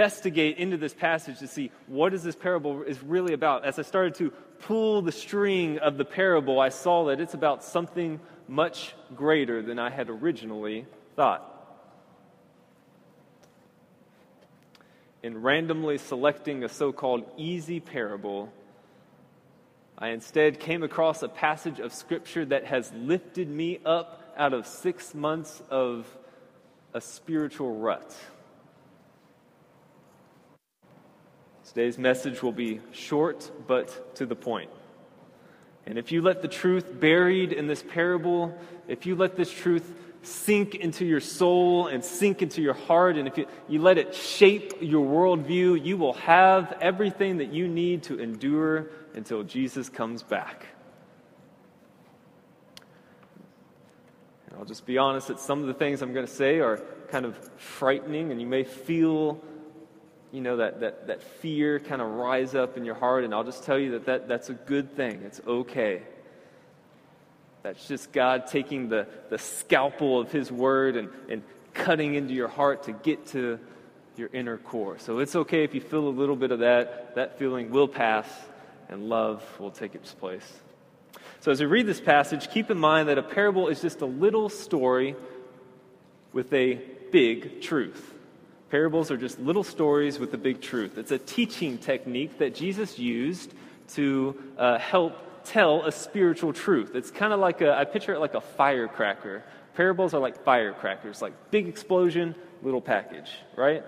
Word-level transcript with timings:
investigate 0.00 0.56
into 0.56 0.78
this 0.78 0.94
passage 0.94 1.38
to 1.40 1.46
see 1.46 1.70
what 1.86 2.14
is 2.14 2.22
this 2.22 2.34
parable 2.34 2.82
is 2.84 3.02
really 3.02 3.34
about. 3.34 3.66
As 3.66 3.78
I 3.78 3.82
started 3.82 4.14
to 4.14 4.30
pull 4.60 5.02
the 5.02 5.12
string 5.12 5.78
of 5.78 5.98
the 5.98 6.06
parable, 6.06 6.58
I 6.58 6.70
saw 6.70 7.04
that 7.06 7.20
it's 7.20 7.34
about 7.34 7.62
something 7.62 8.18
much 8.48 8.94
greater 9.14 9.60
than 9.60 9.78
I 9.78 9.90
had 9.90 10.08
originally 10.08 10.86
thought. 11.16 11.44
In 15.22 15.42
randomly 15.42 15.98
selecting 15.98 16.64
a 16.64 16.68
so 16.70 16.92
called 16.92 17.30
easy 17.36 17.78
parable, 17.78 18.50
I 19.98 20.08
instead 20.08 20.60
came 20.60 20.82
across 20.82 21.22
a 21.22 21.28
passage 21.28 21.78
of 21.78 21.92
Scripture 21.92 22.46
that 22.46 22.64
has 22.64 22.90
lifted 22.94 23.50
me 23.50 23.80
up 23.84 24.32
out 24.38 24.54
of 24.54 24.66
six 24.66 25.14
months 25.14 25.62
of 25.68 26.06
a 26.94 27.02
spiritual 27.02 27.76
rut. 27.76 28.16
Today's 31.72 31.98
message 31.98 32.42
will 32.42 32.50
be 32.50 32.80
short 32.90 33.48
but 33.68 34.16
to 34.16 34.26
the 34.26 34.34
point. 34.34 34.70
And 35.86 35.98
if 35.98 36.10
you 36.10 36.20
let 36.20 36.42
the 36.42 36.48
truth 36.48 36.98
buried 36.98 37.52
in 37.52 37.68
this 37.68 37.80
parable, 37.80 38.58
if 38.88 39.06
you 39.06 39.14
let 39.14 39.36
this 39.36 39.52
truth 39.52 39.94
sink 40.22 40.74
into 40.74 41.06
your 41.06 41.20
soul 41.20 41.86
and 41.86 42.04
sink 42.04 42.42
into 42.42 42.60
your 42.60 42.74
heart, 42.74 43.16
and 43.16 43.28
if 43.28 43.38
you, 43.38 43.46
you 43.68 43.80
let 43.80 43.98
it 43.98 44.16
shape 44.16 44.78
your 44.80 45.06
worldview, 45.06 45.84
you 45.84 45.96
will 45.96 46.14
have 46.14 46.76
everything 46.80 47.36
that 47.36 47.52
you 47.52 47.68
need 47.68 48.02
to 48.02 48.18
endure 48.18 48.90
until 49.14 49.44
Jesus 49.44 49.88
comes 49.88 50.24
back. 50.24 50.66
And 54.48 54.58
I'll 54.58 54.64
just 54.64 54.86
be 54.86 54.98
honest 54.98 55.28
that 55.28 55.38
some 55.38 55.60
of 55.60 55.68
the 55.68 55.74
things 55.74 56.02
I'm 56.02 56.12
going 56.14 56.26
to 56.26 56.32
say 56.32 56.58
are 56.58 56.82
kind 57.10 57.24
of 57.24 57.38
frightening, 57.58 58.32
and 58.32 58.40
you 58.40 58.48
may 58.48 58.64
feel 58.64 59.40
you 60.32 60.40
know, 60.40 60.58
that, 60.58 60.80
that, 60.80 61.06
that 61.08 61.22
fear 61.22 61.80
kind 61.80 62.00
of 62.00 62.08
rise 62.08 62.54
up 62.54 62.76
in 62.76 62.84
your 62.84 62.94
heart, 62.94 63.24
and 63.24 63.34
I'll 63.34 63.44
just 63.44 63.64
tell 63.64 63.78
you 63.78 63.92
that, 63.92 64.06
that 64.06 64.28
that's 64.28 64.48
a 64.48 64.54
good 64.54 64.94
thing. 64.94 65.22
It's 65.24 65.40
okay. 65.46 66.02
That's 67.62 67.88
just 67.88 68.12
God 68.12 68.46
taking 68.46 68.88
the, 68.88 69.06
the 69.28 69.38
scalpel 69.38 70.20
of 70.20 70.32
His 70.32 70.50
Word 70.50 70.96
and, 70.96 71.08
and 71.28 71.42
cutting 71.74 72.14
into 72.14 72.32
your 72.32 72.48
heart 72.48 72.84
to 72.84 72.92
get 72.92 73.26
to 73.28 73.58
your 74.16 74.30
inner 74.32 74.56
core. 74.56 74.98
So 74.98 75.18
it's 75.18 75.34
okay 75.34 75.64
if 75.64 75.74
you 75.74 75.80
feel 75.80 76.06
a 76.06 76.10
little 76.10 76.36
bit 76.36 76.52
of 76.52 76.60
that. 76.60 77.16
That 77.16 77.38
feeling 77.38 77.70
will 77.70 77.88
pass, 77.88 78.26
and 78.88 79.08
love 79.08 79.42
will 79.58 79.70
take 79.70 79.94
its 79.94 80.12
place. 80.12 80.50
So 81.40 81.50
as 81.50 81.60
we 81.60 81.66
read 81.66 81.86
this 81.86 82.00
passage, 82.00 82.50
keep 82.50 82.70
in 82.70 82.78
mind 82.78 83.08
that 83.08 83.18
a 83.18 83.22
parable 83.22 83.68
is 83.68 83.80
just 83.80 84.00
a 84.00 84.06
little 84.06 84.48
story 84.48 85.16
with 86.32 86.52
a 86.52 86.80
big 87.10 87.62
truth. 87.62 88.14
Parables 88.70 89.10
are 89.10 89.16
just 89.16 89.40
little 89.40 89.64
stories 89.64 90.20
with 90.20 90.32
a 90.32 90.38
big 90.38 90.60
truth. 90.60 90.96
It's 90.96 91.10
a 91.10 91.18
teaching 91.18 91.76
technique 91.76 92.38
that 92.38 92.54
Jesus 92.54 92.98
used 92.98 93.52
to 93.94 94.40
uh, 94.56 94.78
help 94.78 95.44
tell 95.44 95.84
a 95.84 95.92
spiritual 95.92 96.52
truth. 96.52 96.94
It's 96.94 97.10
kind 97.10 97.32
of 97.32 97.40
like 97.40 97.62
a, 97.62 97.76
I 97.76 97.84
picture 97.84 98.14
it 98.14 98.20
like 98.20 98.34
a 98.34 98.40
firecracker. 98.40 99.42
Parables 99.74 100.14
are 100.14 100.20
like 100.20 100.44
firecrackers, 100.44 101.20
like 101.20 101.32
big 101.50 101.66
explosion, 101.66 102.36
little 102.62 102.80
package, 102.80 103.30
right? 103.56 103.82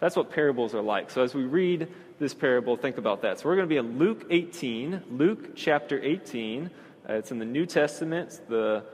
That's 0.00 0.16
what 0.16 0.30
parables 0.30 0.74
are 0.74 0.82
like. 0.82 1.10
So 1.10 1.22
as 1.22 1.34
we 1.34 1.44
read 1.44 1.88
this 2.18 2.32
parable, 2.32 2.76
think 2.76 2.96
about 2.96 3.22
that. 3.22 3.38
So 3.38 3.48
we're 3.48 3.56
going 3.56 3.68
to 3.68 3.72
be 3.72 3.76
in 3.76 3.98
Luke 3.98 4.26
18, 4.30 5.02
Luke 5.10 5.54
chapter 5.54 6.02
18. 6.02 6.70
Uh, 7.08 7.12
it's 7.14 7.32
in 7.32 7.38
the 7.38 7.44
New 7.44 7.66
Testament, 7.66 8.40
the 8.48 8.84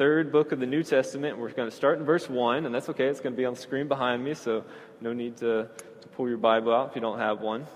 third 0.00 0.32
book 0.32 0.50
of 0.50 0.58
the 0.58 0.66
New 0.66 0.82
Testament. 0.82 1.36
We're 1.36 1.50
going 1.50 1.68
to 1.68 1.76
start 1.76 1.98
in 1.98 2.06
verse 2.06 2.26
1, 2.26 2.64
and 2.64 2.74
that's 2.74 2.88
okay. 2.88 3.04
It's 3.08 3.20
going 3.20 3.34
to 3.34 3.36
be 3.36 3.44
on 3.44 3.52
the 3.52 3.60
screen 3.60 3.86
behind 3.86 4.24
me, 4.24 4.32
so 4.32 4.64
no 5.02 5.12
need 5.12 5.36
to, 5.36 5.68
to 6.00 6.08
pull 6.16 6.26
your 6.26 6.38
Bible 6.38 6.74
out 6.74 6.88
if 6.88 6.94
you 6.94 7.02
don't 7.02 7.18
have 7.18 7.42
one. 7.42 7.66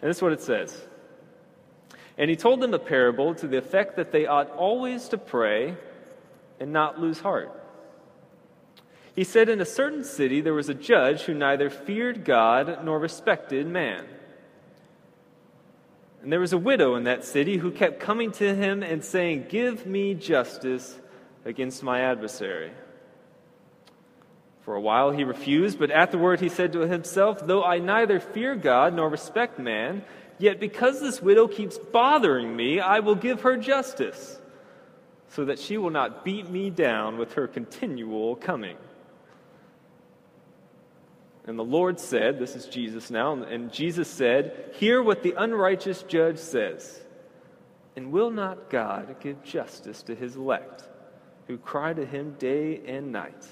And 0.00 0.08
this 0.08 0.16
is 0.16 0.22
what 0.22 0.32
it 0.32 0.40
says. 0.40 0.74
And 2.16 2.30
he 2.30 2.36
told 2.36 2.62
them 2.62 2.72
a 2.72 2.78
parable 2.78 3.34
to 3.34 3.46
the 3.46 3.58
effect 3.58 3.96
that 3.96 4.10
they 4.10 4.24
ought 4.24 4.52
always 4.52 5.06
to 5.08 5.18
pray 5.18 5.76
and 6.60 6.72
not 6.72 6.98
lose 6.98 7.20
heart. 7.20 7.52
He 9.14 9.24
said, 9.24 9.50
In 9.50 9.60
a 9.60 9.66
certain 9.66 10.02
city 10.02 10.40
there 10.40 10.54
was 10.54 10.70
a 10.70 10.74
judge 10.74 11.24
who 11.24 11.34
neither 11.34 11.68
feared 11.68 12.24
God 12.24 12.86
nor 12.86 12.98
respected 12.98 13.66
man. 13.66 14.06
And 16.22 16.32
there 16.32 16.40
was 16.40 16.54
a 16.54 16.58
widow 16.58 16.94
in 16.94 17.04
that 17.04 17.22
city 17.22 17.58
who 17.58 17.70
kept 17.70 18.00
coming 18.00 18.32
to 18.32 18.54
him 18.54 18.82
and 18.82 19.04
saying, 19.04 19.48
Give 19.50 19.84
me 19.84 20.14
justice 20.14 21.00
against 21.44 21.82
my 21.82 22.00
adversary. 22.00 22.72
For 24.62 24.74
a 24.74 24.80
while 24.80 25.10
he 25.10 25.24
refused, 25.24 25.78
but 25.78 25.90
afterward 25.90 26.40
he 26.40 26.48
said 26.48 26.72
to 26.72 26.80
himself, 26.80 27.46
Though 27.46 27.62
I 27.62 27.78
neither 27.78 28.18
fear 28.18 28.56
God 28.56 28.94
nor 28.94 29.10
respect 29.10 29.58
man, 29.58 30.04
yet 30.38 30.58
because 30.58 31.00
this 31.00 31.20
widow 31.20 31.48
keeps 31.48 31.76
bothering 31.76 32.56
me, 32.56 32.80
I 32.80 33.00
will 33.00 33.14
give 33.14 33.42
her 33.42 33.58
justice, 33.58 34.40
so 35.28 35.44
that 35.44 35.58
she 35.58 35.76
will 35.76 35.90
not 35.90 36.24
beat 36.24 36.48
me 36.48 36.70
down 36.70 37.18
with 37.18 37.34
her 37.34 37.46
continual 37.46 38.36
coming. 38.36 38.78
And 41.46 41.58
the 41.58 41.64
Lord 41.64 42.00
said, 42.00 42.38
This 42.38 42.56
is 42.56 42.64
Jesus 42.64 43.10
now, 43.10 43.34
and 43.34 43.70
Jesus 43.70 44.08
said, 44.08 44.70
Hear 44.76 45.02
what 45.02 45.22
the 45.22 45.34
unrighteous 45.36 46.02
judge 46.04 46.38
says. 46.38 47.02
And 47.96 48.12
will 48.12 48.30
not 48.30 48.70
God 48.70 49.16
give 49.20 49.44
justice 49.44 50.02
to 50.04 50.14
his 50.14 50.36
elect? 50.36 50.84
Who 51.46 51.58
cry 51.58 51.92
to 51.92 52.06
him 52.06 52.36
day 52.38 52.80
and 52.86 53.12
night. 53.12 53.46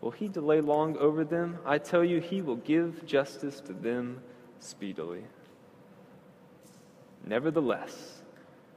Will 0.00 0.10
he 0.12 0.28
delay 0.28 0.60
long 0.60 0.96
over 0.96 1.24
them? 1.24 1.58
I 1.66 1.78
tell 1.78 2.04
you, 2.04 2.20
he 2.20 2.40
will 2.40 2.56
give 2.56 3.04
justice 3.04 3.60
to 3.62 3.72
them 3.72 4.20
speedily. 4.60 5.24
Nevertheless, 7.26 8.22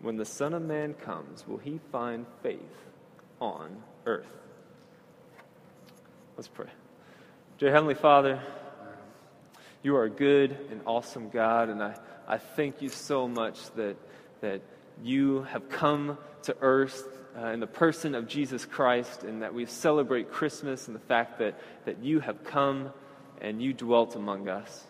when 0.01 0.17
the 0.17 0.25
Son 0.25 0.53
of 0.53 0.63
Man 0.63 0.95
comes, 0.95 1.47
will 1.47 1.59
he 1.59 1.79
find 1.91 2.25
faith 2.41 2.59
on 3.39 3.83
earth? 4.05 4.25
Let's 6.35 6.47
pray. 6.47 6.69
Dear 7.59 7.71
Heavenly 7.71 7.93
Father, 7.93 8.41
you 9.83 9.95
are 9.95 10.05
a 10.05 10.09
good 10.09 10.57
and 10.71 10.81
awesome 10.85 11.29
God, 11.29 11.69
and 11.69 11.83
I, 11.83 11.95
I 12.27 12.37
thank 12.39 12.81
you 12.81 12.89
so 12.89 13.27
much 13.27 13.59
that, 13.75 13.95
that 14.41 14.61
you 15.03 15.43
have 15.43 15.69
come 15.69 16.17
to 16.43 16.55
earth 16.61 17.07
uh, 17.37 17.47
in 17.47 17.59
the 17.59 17.67
person 17.67 18.15
of 18.15 18.27
Jesus 18.27 18.65
Christ, 18.65 19.23
and 19.23 19.41
that 19.41 19.53
we 19.53 19.65
celebrate 19.65 20.31
Christmas 20.31 20.87
and 20.87 20.95
the 20.95 20.99
fact 21.01 21.39
that, 21.39 21.59
that 21.85 22.03
you 22.03 22.19
have 22.19 22.43
come 22.43 22.91
and 23.39 23.61
you 23.61 23.73
dwelt 23.73 24.15
among 24.15 24.49
us. 24.49 24.85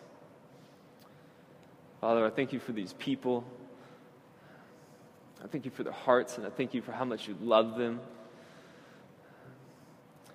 Father, 2.00 2.26
I 2.26 2.30
thank 2.30 2.52
you 2.52 2.58
for 2.58 2.72
these 2.72 2.92
people. 2.94 3.44
I 5.42 5.46
thank 5.46 5.64
you 5.64 5.70
for 5.70 5.84
their 5.84 5.92
hearts, 5.92 6.36
and 6.36 6.46
I 6.46 6.50
thank 6.50 6.74
you 6.74 6.82
for 6.82 6.92
how 6.92 7.04
much 7.04 7.28
you 7.28 7.36
love 7.40 7.76
them. 7.76 8.00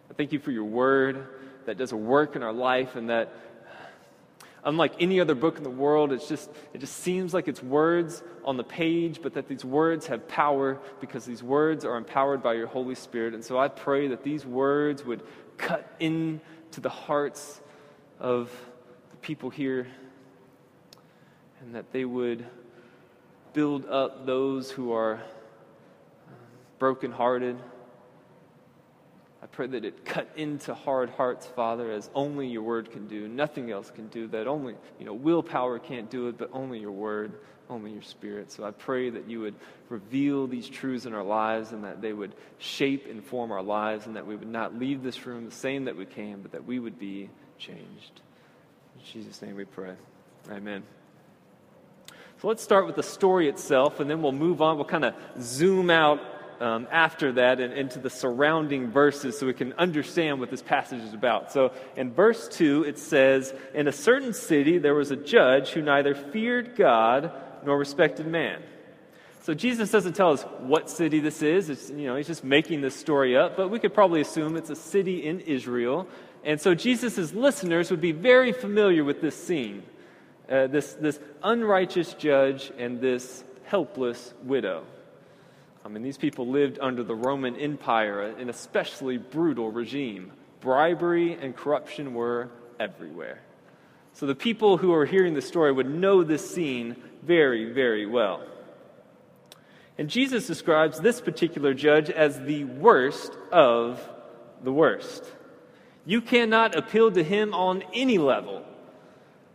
I 0.10 0.14
thank 0.14 0.32
you 0.32 0.40
for 0.40 0.52
your 0.52 0.64
word 0.64 1.28
that 1.66 1.78
does 1.78 1.92
a 1.92 1.98
work 1.98 2.36
in 2.36 2.44
our 2.44 2.54
life 2.54 2.96
and 2.96 3.10
that 3.10 3.34
unlike 4.68 4.94
any 5.00 5.22
other 5.22 5.34
book 5.34 5.58
in 5.58 5.64
the 5.64 5.70
world, 5.70 6.12
it's 6.12 6.28
just, 6.28 6.52
it 6.74 6.80
just 6.80 6.98
seems 6.98 7.34
like 7.34 7.48
it's 7.48 7.64
words 7.64 8.22
on 8.44 8.58
the 8.58 8.66
page, 8.66 9.22
but 9.22 9.34
that 9.34 9.48
these 9.48 9.64
words 9.64 10.06
have 10.08 10.28
power 10.28 10.78
because 11.00 11.26
these 11.26 11.42
words 11.42 11.86
are 11.86 11.96
empowered 11.96 12.44
by 12.44 12.54
your 12.54 12.68
Holy 12.68 12.94
Spirit. 12.94 13.34
And 13.34 13.44
so 13.44 13.58
I 13.58 13.70
pray 13.70 14.10
that 14.10 14.24
these 14.24 14.46
words 14.46 15.06
would 15.06 15.24
cut 15.56 15.90
into 16.02 16.42
the 16.82 16.90
hearts 16.90 17.62
of 18.20 18.52
the 19.12 19.18
people 19.18 19.50
here 19.50 19.88
and 21.62 21.74
that 21.74 21.94
they 21.94 22.04
would 22.04 22.46
build 23.54 23.86
up 23.86 24.26
those 24.26 24.70
who 24.70 24.92
are 24.92 25.16
uh, 25.16 26.34
brokenhearted 26.78 27.58
I 29.48 29.56
pray 29.56 29.68
that 29.68 29.86
it 29.86 30.04
cut 30.06 30.30
into 30.36 30.74
hard 30.74 31.10
hearts, 31.10 31.48
Father, 31.48 31.92
as 31.92 32.10
only 32.14 32.48
your 32.48 32.64
word 32.64 32.92
can 32.92 33.08
do. 33.08 33.28
Nothing 33.28 33.72
else 33.72 33.90
can 33.90 34.08
do 34.08 34.28
that. 34.28 34.46
Only, 34.46 34.76
you 35.00 35.06
know, 35.06 35.14
willpower 35.14 35.80
can't 35.80 36.10
do 36.10 36.28
it, 36.28 36.38
but 36.38 36.50
only 36.52 36.80
your 36.80 36.92
word, 36.92 37.32
only 37.70 37.92
your 37.92 38.02
spirit. 38.02 38.52
So 38.52 38.66
I 38.66 38.72
pray 38.72 39.10
that 39.10 39.30
you 39.30 39.40
would 39.40 39.56
reveal 39.90 40.48
these 40.48 40.68
truths 40.68 41.06
in 41.06 41.14
our 41.14 41.24
lives 41.24 41.72
and 41.72 41.86
that 41.86 42.02
they 42.02 42.14
would 42.14 42.36
shape 42.58 43.08
and 43.10 43.24
form 43.24 43.52
our 43.52 43.64
lives 43.64 44.06
and 44.06 44.18
that 44.18 44.28
we 44.28 44.36
would 44.36 44.50
not 44.50 44.78
leave 44.78 45.02
this 45.02 45.26
room 45.26 45.46
the 45.46 45.52
same 45.52 45.86
that 45.86 45.96
we 45.96 46.06
came, 46.06 46.42
but 46.42 46.52
that 46.52 46.66
we 46.66 46.78
would 46.78 47.00
be 47.00 47.30
changed. 47.58 48.22
In 48.96 49.06
Jesus' 49.06 49.42
name 49.42 49.56
we 49.56 49.66
pray. 49.66 49.96
Amen. 50.52 50.84
So 52.42 52.50
let's 52.50 52.62
start 52.62 52.86
with 52.86 52.96
the 52.96 53.04
story 53.04 53.48
itself, 53.48 54.00
and 54.00 54.10
then 54.10 54.22
we'll 54.22 54.32
move 54.34 54.62
on. 54.62 54.76
We'll 54.76 54.86
kind 54.86 55.06
of 55.06 55.16
zoom 55.42 55.90
out 55.90 56.20
um, 56.60 56.88
after 56.92 57.34
that 57.34 57.60
and 57.60 57.74
into 57.74 58.00
the 58.00 58.10
surrounding 58.10 58.92
verses 58.92 59.38
so 59.38 59.46
we 59.46 59.54
can 59.54 59.74
understand 59.74 60.40
what 60.40 60.50
this 60.50 60.62
passage 60.62 61.02
is 61.02 61.14
about. 61.14 61.52
So 61.52 61.72
in 61.96 62.12
verse 62.14 62.48
2, 62.50 62.84
it 62.84 63.00
says, 63.00 63.54
In 63.74 63.88
a 63.88 63.92
certain 63.92 64.34
city 64.34 64.78
there 64.78 64.96
was 64.96 65.12
a 65.12 65.16
judge 65.16 65.70
who 65.70 65.82
neither 65.82 66.16
feared 66.16 66.76
God 66.76 67.32
nor 67.66 67.78
respected 67.78 68.28
man. 68.28 68.62
So 69.42 69.54
Jesus 69.54 69.92
doesn't 69.92 70.14
tell 70.14 70.34
us 70.34 70.44
what 70.60 70.90
city 70.90 71.20
this 71.20 71.42
is. 71.42 71.70
It's, 71.70 71.90
you 71.90 72.08
know, 72.08 72.16
he's 72.16 72.28
just 72.28 72.44
making 72.44 72.82
this 72.82 72.96
story 72.96 73.38
up, 73.38 73.56
but 73.56 73.70
we 73.70 73.80
could 73.80 73.94
probably 73.94 74.22
assume 74.22 74.58
it's 74.58 74.70
a 74.70 74.76
city 74.76 75.26
in 75.26 75.40
Israel. 75.42 76.08
And 76.44 76.60
so 76.60 76.76
Jesus' 76.76 77.34
listeners 77.34 77.90
would 77.92 78.02
be 78.02 78.12
very 78.12 78.52
familiar 78.52 79.04
with 79.04 79.22
this 79.22 79.36
scene 79.36 79.84
uh, 80.50 80.68
this, 80.68 80.94
this 80.94 81.20
unrighteous 81.44 82.14
judge 82.14 82.72
and 82.78 83.02
this 83.02 83.44
helpless 83.66 84.34
widow. 84.44 84.86
I 85.88 85.90
mean, 85.90 86.04
these 86.04 86.18
people 86.18 86.46
lived 86.46 86.80
under 86.82 87.02
the 87.02 87.16
Roman 87.16 87.56
Empire, 87.56 88.24
an 88.24 88.50
especially 88.50 89.18
brutal 89.18 89.72
regime. 89.72 90.34
Bribery 90.60 91.36
and 91.42 91.56
corruption 91.56 92.14
were 92.14 92.50
everywhere. 92.78 93.40
So 94.12 94.26
the 94.26 94.36
people 94.36 94.76
who 94.76 94.94
are 94.94 95.06
hearing 95.06 95.34
the 95.34 95.42
story 95.42 95.72
would 95.72 95.90
know 95.90 96.26
this 96.26 96.54
scene 96.54 96.98
very, 97.24 97.72
very 97.72 98.06
well. 98.06 98.44
And 99.98 100.10
Jesus 100.10 100.46
describes 100.46 101.00
this 101.00 101.22
particular 101.22 101.74
judge 101.74 102.10
as 102.10 102.38
the 102.42 102.66
worst 102.66 103.32
of 103.54 104.06
the 104.62 104.74
worst. 104.74 105.24
You 106.06 106.20
cannot 106.20 106.76
appeal 106.76 107.14
to 107.14 107.24
him 107.24 107.54
on 107.54 107.82
any 107.94 108.18
level. 108.18 108.66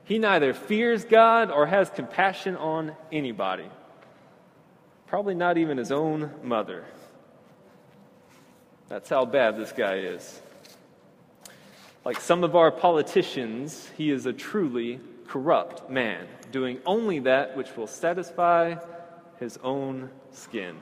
He 0.04 0.18
neither 0.18 0.54
fears 0.54 1.04
God 1.04 1.50
or 1.50 1.66
has 1.66 1.90
compassion 1.90 2.56
on 2.56 2.96
anybody. 3.12 3.68
Probably 5.12 5.34
not 5.34 5.58
even 5.58 5.76
his 5.76 5.92
own 5.92 6.30
mother. 6.42 6.86
That's 8.88 9.10
how 9.10 9.26
bad 9.26 9.58
this 9.58 9.70
guy 9.70 9.96
is. 9.96 10.40
Like 12.02 12.18
some 12.18 12.42
of 12.44 12.56
our 12.56 12.70
politicians, 12.70 13.90
he 13.98 14.10
is 14.10 14.24
a 14.24 14.32
truly 14.32 15.00
corrupt 15.28 15.90
man, 15.90 16.26
doing 16.50 16.78
only 16.86 17.18
that 17.18 17.58
which 17.58 17.76
will 17.76 17.86
satisfy 17.86 18.76
his 19.38 19.58
own 19.62 20.08
skin. 20.30 20.76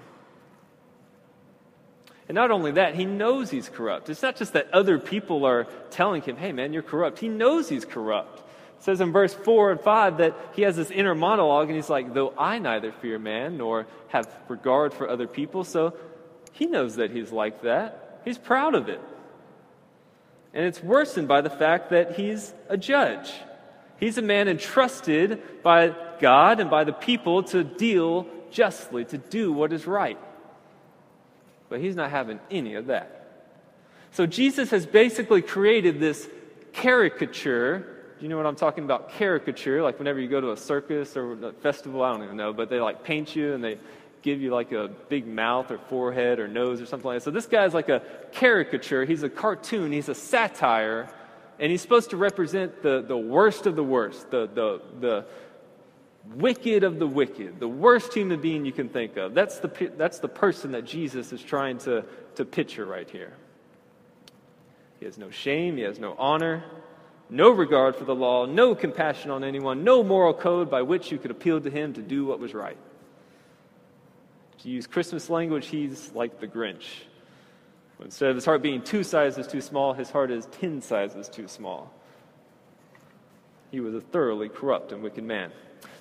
And 2.29 2.37
not 2.37 2.53
only 2.53 2.71
that, 2.71 2.94
he 2.94 3.06
knows 3.06 3.50
he's 3.50 3.69
corrupt. 3.69 4.09
It's 4.11 4.23
not 4.23 4.37
just 4.37 4.53
that 4.53 4.73
other 4.73 5.00
people 5.00 5.44
are 5.44 5.65
telling 5.91 6.23
him, 6.23 6.37
hey 6.37 6.53
man, 6.53 6.73
you're 6.73 6.85
corrupt. 6.85 7.19
He 7.19 7.26
knows 7.26 7.69
he's 7.69 7.85
corrupt. 7.85 8.49
It 8.81 8.85
says 8.85 9.03
in 9.03 9.12
verse 9.12 9.35
4 9.35 9.73
and 9.73 9.81
5 9.81 10.17
that 10.19 10.35
he 10.55 10.62
has 10.62 10.77
this 10.77 10.91
inner 10.91 11.15
monologue, 11.15 11.67
and 11.67 11.77
he's 11.77 11.91
like, 11.91 12.15
Though 12.15 12.32
I 12.38 12.59
neither 12.59 12.93
fear 12.93 13.19
man 13.19 13.59
nor 13.59 13.87
have 14.09 14.27
regard 14.49 14.94
for 14.94 15.06
other 15.06 15.27
people, 15.27 15.65
so 15.65 15.94
he 16.53 16.65
knows 16.65 16.97
that 16.97 17.11
he's 17.11 17.31
like 17.31 17.62
that. 17.62 18.23
He's 18.25 18.38
proud 18.38 18.75
of 18.75 18.88
it. 18.88 19.00
And 20.55 20.65
it's 20.65 20.82
worsened 20.82 21.29
by 21.29 21.43
the 21.43 21.50
fact 21.50 21.91
that 21.91 22.17
he's 22.17 22.55
a 22.71 22.79
judge. 22.79 23.31
He's 23.99 24.17
a 24.17 24.23
man 24.23 24.49
entrusted 24.49 25.62
by 25.62 25.94
God 26.19 26.59
and 26.59 26.71
by 26.71 26.85
the 26.85 26.93
people 26.94 27.43
to 27.44 27.62
deal 27.62 28.26
justly, 28.50 29.05
to 29.05 29.19
do 29.19 29.53
what 29.53 29.75
is 29.75 29.87
right. 29.87 30.19
But 31.69 31.81
he's 31.81 31.97
not 31.97 32.11
having 32.11 32.41
any 32.50 32.76
of 32.76 32.87
that. 32.87 33.17
So 34.12 34.26
Jesus 34.26 34.71
has 34.71 34.87
basically 34.87 35.43
created 35.43 36.00
this 36.00 36.26
caricature 36.73 38.00
you 38.20 38.28
know 38.28 38.37
what 38.37 38.46
I'm 38.46 38.56
talking 38.56 38.84
about? 38.84 39.11
Caricature, 39.11 39.82
like 39.82 39.99
whenever 39.99 40.20
you 40.20 40.28
go 40.28 40.40
to 40.40 40.52
a 40.52 40.56
circus 40.56 41.17
or 41.17 41.32
a 41.49 41.52
festival, 41.52 42.02
I 42.02 42.12
don't 42.12 42.25
even 42.25 42.37
know, 42.37 42.52
but 42.52 42.69
they 42.69 42.81
like 42.81 43.02
paint 43.02 43.34
you 43.34 43.55
and 43.55 43.64
they 43.64 43.78
give 44.22 44.40
you 44.40 44.50
like 44.50 44.72
a 44.72 44.88
big 45.08 45.26
mouth 45.26 45.70
or 45.70 45.78
forehead 45.78 46.38
or 46.38 46.46
nose 46.46 46.81
or 46.81 46.87
something 46.87 47.06
like 47.06 47.19
that. 47.19 47.25
So 47.25 47.31
this 47.31 47.46
guy's 47.46 47.72
like 47.72 47.88
a 47.88 48.02
caricature. 48.32 49.05
He's 49.05 49.22
a 49.22 49.31
cartoon. 49.31 49.93
He's 49.93 50.08
a 50.08 50.14
satire. 50.14 51.08
And 51.58 51.70
he's 51.70 51.81
supposed 51.81 52.11
to 52.11 52.17
represent 52.17 52.82
the, 52.82 53.02
the 53.02 53.17
worst 53.17 53.67
of 53.67 53.76
the 53.76 53.84
worst, 53.84 54.31
the, 54.31 54.46
the, 54.46 54.82
the 55.00 55.26
wicked 56.34 56.84
of 56.84 56.99
the 56.99 57.06
wicked, 57.06 57.61
the 57.61 57.69
worst 57.69 58.12
human 58.12 58.40
being 58.40 58.64
you 58.64 58.73
can 58.73 58.88
think 58.88 59.16
of. 59.16 59.34
That's 59.34 59.58
the, 59.58 59.93
that's 59.96 60.19
the 60.19 60.28
person 60.28 60.73
that 60.73 60.84
Jesus 60.84 61.32
is 61.32 61.43
trying 61.43 61.78
to, 61.78 62.05
to 62.37 62.44
picture 62.44 62.84
right 62.84 63.08
here. 63.08 63.32
He 64.99 65.06
has 65.06 65.16
no 65.16 65.31
shame, 65.31 65.76
he 65.76 65.82
has 65.82 65.99
no 65.99 66.14
honor 66.19 66.62
no 67.31 67.50
regard 67.50 67.97
for 67.97 68.05
the 68.05 68.15
law, 68.15 68.44
no 68.44 68.75
compassion 68.75 69.31
on 69.31 69.44
anyone, 69.44 69.85
no 69.85 70.03
moral 70.03 70.35
code 70.35 70.71
by 70.71 70.82
which 70.82 71.12
you 71.12 71.19
could 71.19 71.31
appeal 71.31 71.61
to 71.61 71.71
him 71.71 71.93
to 71.94 72.03
do 72.03 72.27
what 72.27 72.41
was 72.41 72.53
right. 72.53 72.77
To 74.62 74.69
use 74.69 74.87
Christmas 74.87 75.31
language, 75.31 75.69
he's 75.69 76.12
like 76.12 76.41
the 76.41 76.47
Grinch. 76.47 76.87
Instead 78.03 78.31
of 78.31 78.37
his 78.37 78.44
heart 78.44 78.62
being 78.62 78.82
two 78.82 79.05
sizes 79.05 79.47
too 79.47 79.61
small, 79.61 79.93
his 79.93 80.11
heart 80.11 80.31
is 80.31 80.47
ten 80.47 80.81
sizes 80.81 81.29
too 81.29 81.49
small. 81.49 81.93
He 83.71 83.81
was 83.81 83.94
a 83.94 84.00
thoroughly 84.00 84.49
corrupt 84.49 84.93
and 84.93 85.03
wicked 85.03 85.25
man. 85.25 85.53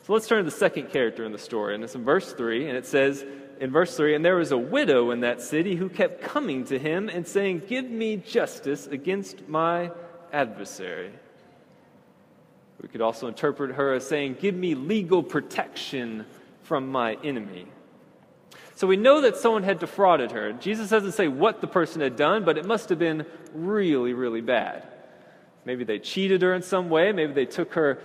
So 0.04 0.14
let's 0.14 0.28
turn 0.28 0.40
to 0.40 0.50
the 0.50 0.56
second 0.56 0.92
character 0.92 1.24
in 1.26 1.32
the 1.32 1.38
story, 1.38 1.76
and 1.76 1.84
it's 1.84 1.96
in 1.96 2.04
verse 2.04 2.34
3, 2.34 2.68
and 2.68 2.78
it 2.78 2.86
says 2.86 3.24
in 3.60 3.72
verse 3.72 3.96
3 3.96 4.16
And 4.16 4.26
there 4.26 4.38
was 4.38 4.52
a 4.52 4.58
widow 4.58 5.12
in 5.12 5.20
that 5.22 5.42
city 5.42 5.76
who 5.76 5.90
kept 5.90 6.22
coming 6.22 6.66
to 6.66 6.80
him 6.80 7.10
and 7.10 7.28
saying, 7.28 7.64
Give 7.68 7.86
me 7.86 8.18
justice 8.18 8.88
against 8.88 9.48
my 9.48 9.92
adversary. 10.32 11.12
We 12.82 12.88
could 12.88 13.02
also 13.02 13.28
interpret 13.28 13.76
her 13.76 13.94
as 13.94 14.08
saying, 14.08 14.38
Give 14.40 14.56
me 14.56 14.76
legal 14.76 15.24
protection 15.24 16.26
from 16.64 16.90
my 16.90 17.18
enemy. 17.24 17.68
So 18.76 18.88
we 18.88 18.96
know 18.96 19.22
that 19.22 19.36
someone 19.36 19.64
had 19.64 19.80
defrauded 19.80 20.32
her. 20.32 20.54
Jesus 20.54 20.90
doesn't 20.90 21.12
say 21.12 21.28
what 21.28 21.60
the 21.60 21.68
person 21.68 22.00
had 22.00 22.16
done, 22.16 22.46
but 22.46 22.58
it 22.58 22.66
must 22.66 22.88
have 22.90 23.00
been 23.00 23.26
really, 23.54 24.14
really 24.14 24.40
bad. 24.40 24.88
Maybe 25.66 25.84
they 25.84 26.00
cheated 26.00 26.42
her 26.42 26.54
in 26.54 26.62
some 26.62 26.90
way. 26.90 27.12
Maybe 27.12 27.34
they 27.34 27.46
took 27.46 27.74
her 27.74 27.96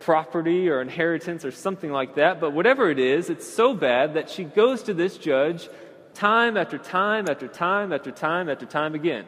property 0.00 0.68
or 0.68 0.80
inheritance 0.80 1.44
or 1.44 1.52
something 1.52 1.92
like 1.92 2.16
that. 2.16 2.40
But 2.40 2.52
whatever 2.52 2.90
it 2.90 2.98
is, 2.98 3.30
it's 3.30 3.48
so 3.48 3.74
bad 3.74 4.14
that 4.14 4.28
she 4.28 4.42
goes 4.42 4.82
to 4.82 4.94
this 4.94 5.16
judge 5.16 5.68
time 6.14 6.56
after 6.56 6.78
time 6.78 7.28
after 7.28 7.48
time 7.48 7.92
after 7.92 8.10
time 8.10 8.48
after 8.48 8.66
time 8.66 8.94
again. 8.94 9.26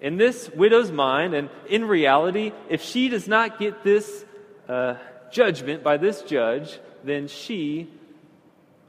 In 0.00 0.16
this 0.16 0.50
widow's 0.50 0.90
mind, 0.90 1.34
and 1.34 1.48
in 1.68 1.86
reality, 1.86 2.52
if 2.68 2.82
she 2.82 3.08
does 3.08 3.26
not 3.26 3.58
get 3.58 3.82
this 3.82 4.24
uh, 4.68 4.96
judgment 5.30 5.82
by 5.82 5.96
this 5.96 6.22
judge, 6.22 6.78
then 7.02 7.28
she 7.28 7.88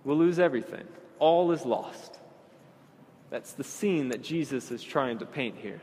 will 0.03 0.17
lose 0.17 0.39
everything. 0.39 0.85
All 1.19 1.51
is 1.51 1.65
lost. 1.65 2.17
That's 3.29 3.53
the 3.53 3.63
scene 3.63 4.09
that 4.09 4.21
Jesus 4.21 4.71
is 4.71 4.83
trying 4.83 5.19
to 5.19 5.25
paint 5.25 5.57
here. 5.57 5.81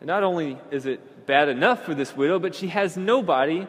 And 0.00 0.06
not 0.06 0.22
only 0.22 0.58
is 0.70 0.86
it 0.86 1.26
bad 1.26 1.48
enough 1.48 1.84
for 1.84 1.94
this 1.94 2.14
widow, 2.14 2.38
but 2.38 2.54
she 2.54 2.68
has 2.68 2.96
nobody 2.96 3.66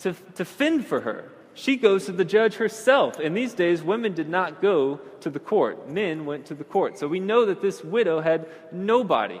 to, 0.00 0.14
to 0.36 0.44
fend 0.44 0.86
for 0.86 1.00
her. 1.00 1.30
She 1.54 1.76
goes 1.76 2.06
to 2.06 2.12
the 2.12 2.24
judge 2.24 2.56
herself. 2.56 3.20
In 3.20 3.32
these 3.32 3.54
days, 3.54 3.82
women 3.82 4.12
did 4.12 4.28
not 4.28 4.60
go 4.60 5.00
to 5.20 5.30
the 5.30 5.38
court, 5.38 5.88
men 5.88 6.26
went 6.26 6.46
to 6.46 6.54
the 6.54 6.64
court. 6.64 6.98
So 6.98 7.06
we 7.06 7.20
know 7.20 7.46
that 7.46 7.62
this 7.62 7.82
widow 7.82 8.20
had 8.20 8.46
nobody. 8.72 9.40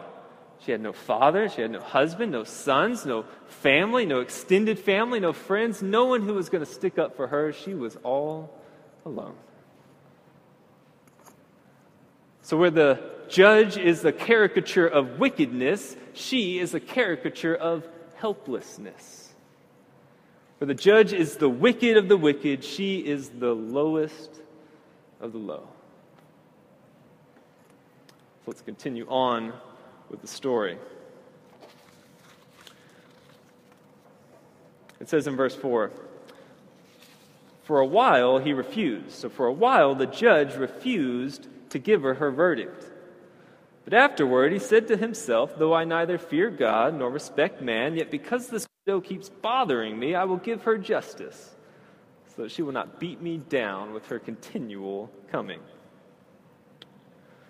She 0.60 0.70
had 0.70 0.80
no 0.80 0.92
father, 0.92 1.48
she 1.48 1.60
had 1.60 1.72
no 1.72 1.80
husband, 1.80 2.32
no 2.32 2.44
sons, 2.44 3.04
no 3.04 3.24
family, 3.48 4.06
no 4.06 4.20
extended 4.20 4.78
family, 4.78 5.20
no 5.20 5.32
friends, 5.32 5.82
no 5.82 6.06
one 6.06 6.22
who 6.22 6.34
was 6.34 6.48
going 6.48 6.64
to 6.64 6.70
stick 6.70 6.98
up 6.98 7.16
for 7.16 7.26
her. 7.26 7.52
She 7.52 7.74
was 7.74 7.96
all 8.02 8.56
alone. 9.04 9.34
So, 12.42 12.56
where 12.56 12.70
the 12.70 13.02
judge 13.28 13.76
is 13.76 14.02
the 14.02 14.12
caricature 14.12 14.86
of 14.86 15.18
wickedness, 15.18 15.96
she 16.12 16.58
is 16.58 16.74
a 16.74 16.80
caricature 16.80 17.54
of 17.54 17.86
helplessness. 18.16 19.23
For 20.58 20.66
the 20.66 20.74
judge 20.74 21.12
is 21.12 21.36
the 21.36 21.48
wicked 21.48 21.96
of 21.96 22.08
the 22.08 22.16
wicked, 22.16 22.64
she 22.64 22.98
is 22.98 23.28
the 23.28 23.54
lowest 23.54 24.30
of 25.20 25.32
the 25.32 25.38
low. 25.38 25.68
So 28.44 28.50
let's 28.50 28.62
continue 28.62 29.06
on 29.08 29.52
with 30.10 30.20
the 30.20 30.26
story. 30.26 30.78
It 35.00 35.08
says 35.08 35.26
in 35.26 35.36
verse 35.36 35.54
4 35.54 35.90
For 37.64 37.80
a 37.80 37.86
while 37.86 38.38
he 38.38 38.52
refused. 38.52 39.12
So 39.12 39.28
for 39.28 39.46
a 39.46 39.52
while 39.52 39.94
the 39.94 40.06
judge 40.06 40.54
refused 40.54 41.48
to 41.70 41.78
give 41.78 42.02
her 42.02 42.14
her 42.14 42.30
verdict. 42.30 42.90
But 43.84 43.92
afterward 43.92 44.52
he 44.52 44.58
said 44.58 44.88
to 44.88 44.96
himself, 44.96 45.58
Though 45.58 45.74
I 45.74 45.84
neither 45.84 46.16
fear 46.16 46.48
God 46.48 46.98
nor 46.98 47.10
respect 47.10 47.60
man, 47.60 47.96
yet 47.96 48.10
because 48.10 48.48
this 48.48 48.66
widow 48.86 49.00
keeps 49.00 49.30
bothering 49.30 49.98
me, 49.98 50.14
I 50.14 50.24
will 50.24 50.36
give 50.36 50.64
her 50.64 50.76
justice, 50.76 51.54
so 52.36 52.42
that 52.42 52.50
she 52.50 52.60
will 52.60 52.72
not 52.72 53.00
beat 53.00 53.22
me 53.22 53.38
down 53.38 53.94
with 53.94 54.06
her 54.08 54.18
continual 54.18 55.10
coming. 55.32 55.60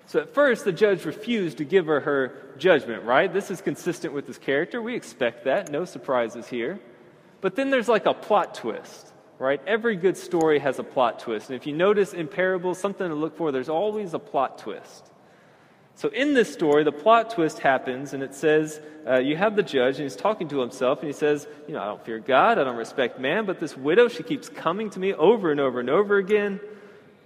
So 0.06 0.20
at 0.20 0.32
first, 0.32 0.64
the 0.64 0.72
judge 0.72 1.04
refused 1.04 1.58
to 1.58 1.64
give 1.64 1.86
her 1.86 1.98
her 2.00 2.54
judgment, 2.56 3.02
right? 3.02 3.32
This 3.32 3.50
is 3.50 3.60
consistent 3.60 4.14
with 4.14 4.28
his 4.28 4.38
character. 4.38 4.80
We 4.80 4.94
expect 4.94 5.44
that. 5.46 5.72
No 5.72 5.84
surprises 5.84 6.46
here. 6.46 6.78
But 7.40 7.56
then 7.56 7.70
there's 7.70 7.88
like 7.88 8.06
a 8.06 8.14
plot 8.14 8.54
twist, 8.54 9.12
right? 9.40 9.60
Every 9.66 9.96
good 9.96 10.16
story 10.16 10.60
has 10.60 10.78
a 10.78 10.84
plot 10.84 11.18
twist. 11.18 11.50
And 11.50 11.56
if 11.56 11.66
you 11.66 11.72
notice 11.72 12.14
in 12.14 12.28
parables, 12.28 12.78
something 12.78 13.08
to 13.08 13.14
look 13.14 13.36
for, 13.36 13.50
there's 13.50 13.68
always 13.68 14.14
a 14.14 14.20
plot 14.20 14.58
twist. 14.58 15.10
So, 15.96 16.08
in 16.08 16.34
this 16.34 16.52
story, 16.52 16.82
the 16.82 16.92
plot 16.92 17.30
twist 17.30 17.60
happens, 17.60 18.14
and 18.14 18.22
it 18.22 18.34
says 18.34 18.80
uh, 19.06 19.18
you 19.18 19.36
have 19.36 19.54
the 19.54 19.62
judge, 19.62 19.96
and 19.96 20.04
he's 20.04 20.16
talking 20.16 20.48
to 20.48 20.60
himself, 20.60 21.00
and 21.00 21.06
he 21.06 21.12
says, 21.12 21.46
You 21.68 21.74
know, 21.74 21.82
I 21.82 21.86
don't 21.86 22.04
fear 22.04 22.18
God, 22.18 22.58
I 22.58 22.64
don't 22.64 22.76
respect 22.76 23.20
man, 23.20 23.46
but 23.46 23.60
this 23.60 23.76
widow, 23.76 24.08
she 24.08 24.22
keeps 24.22 24.48
coming 24.48 24.90
to 24.90 24.98
me 24.98 25.14
over 25.14 25.52
and 25.52 25.60
over 25.60 25.78
and 25.78 25.88
over 25.88 26.16
again, 26.16 26.60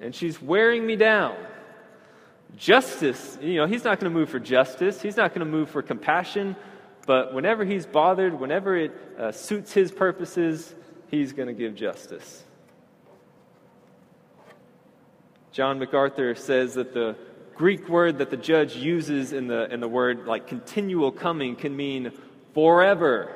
and 0.01 0.15
she's 0.15 0.41
wearing 0.41 0.87
me 0.87 0.97
down. 0.97 1.37
Justice, 2.57 3.39
you 3.41 3.57
know, 3.57 3.67
he's 3.67 3.85
not 3.85 4.01
going 4.01 4.13
to 4.13 4.19
move 4.19 4.29
for 4.29 4.41
justice, 4.41 5.01
he's 5.01 5.17
not 5.17 5.31
going 5.31 5.47
to 5.47 5.51
move 5.51 5.71
for 5.71 5.81
compassion, 5.81 6.55
but 7.07 7.33
whenever 7.33 7.65
he's 7.65 7.87
bothered, 7.87 8.39
whenever 8.39 8.77
it 8.77 8.93
uh, 9.19 9.33
suits 9.33 9.73
his 9.73 9.91
purposes, 9.91 10.75
he's 11.11 11.33
going 11.33 11.49
to 11.49 11.55
give 11.55 11.75
justice. 11.75 12.45
John 15.53 15.79
MacArthur 15.79 16.35
says 16.35 16.75
that 16.75 16.93
the 16.93 17.17
Greek 17.59 17.89
word 17.89 18.19
that 18.19 18.31
the 18.31 18.37
judge 18.37 18.77
uses 18.77 19.33
in 19.33 19.49
the, 19.49 19.71
in 19.73 19.81
the 19.81 19.89
word 19.89 20.27
like 20.27 20.47
continual 20.47 21.11
coming 21.11 21.57
can 21.57 21.77
mean 21.77 22.13
forever. 22.55 23.35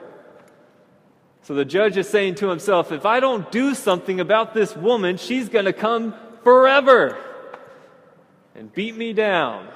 So 1.42 1.54
the 1.54 1.64
judge 1.64 1.96
is 1.96 2.08
saying 2.08 2.36
to 2.36 2.48
himself, 2.48 2.92
if 2.92 3.04
I 3.04 3.18
don't 3.18 3.50
do 3.50 3.74
something 3.74 4.20
about 4.20 4.54
this 4.54 4.76
woman, 4.76 5.16
she's 5.16 5.48
going 5.48 5.64
to 5.64 5.72
come 5.72 6.14
forever 6.44 7.18
and 8.54 8.72
beat 8.72 8.96
me 8.96 9.12
down. 9.12 9.66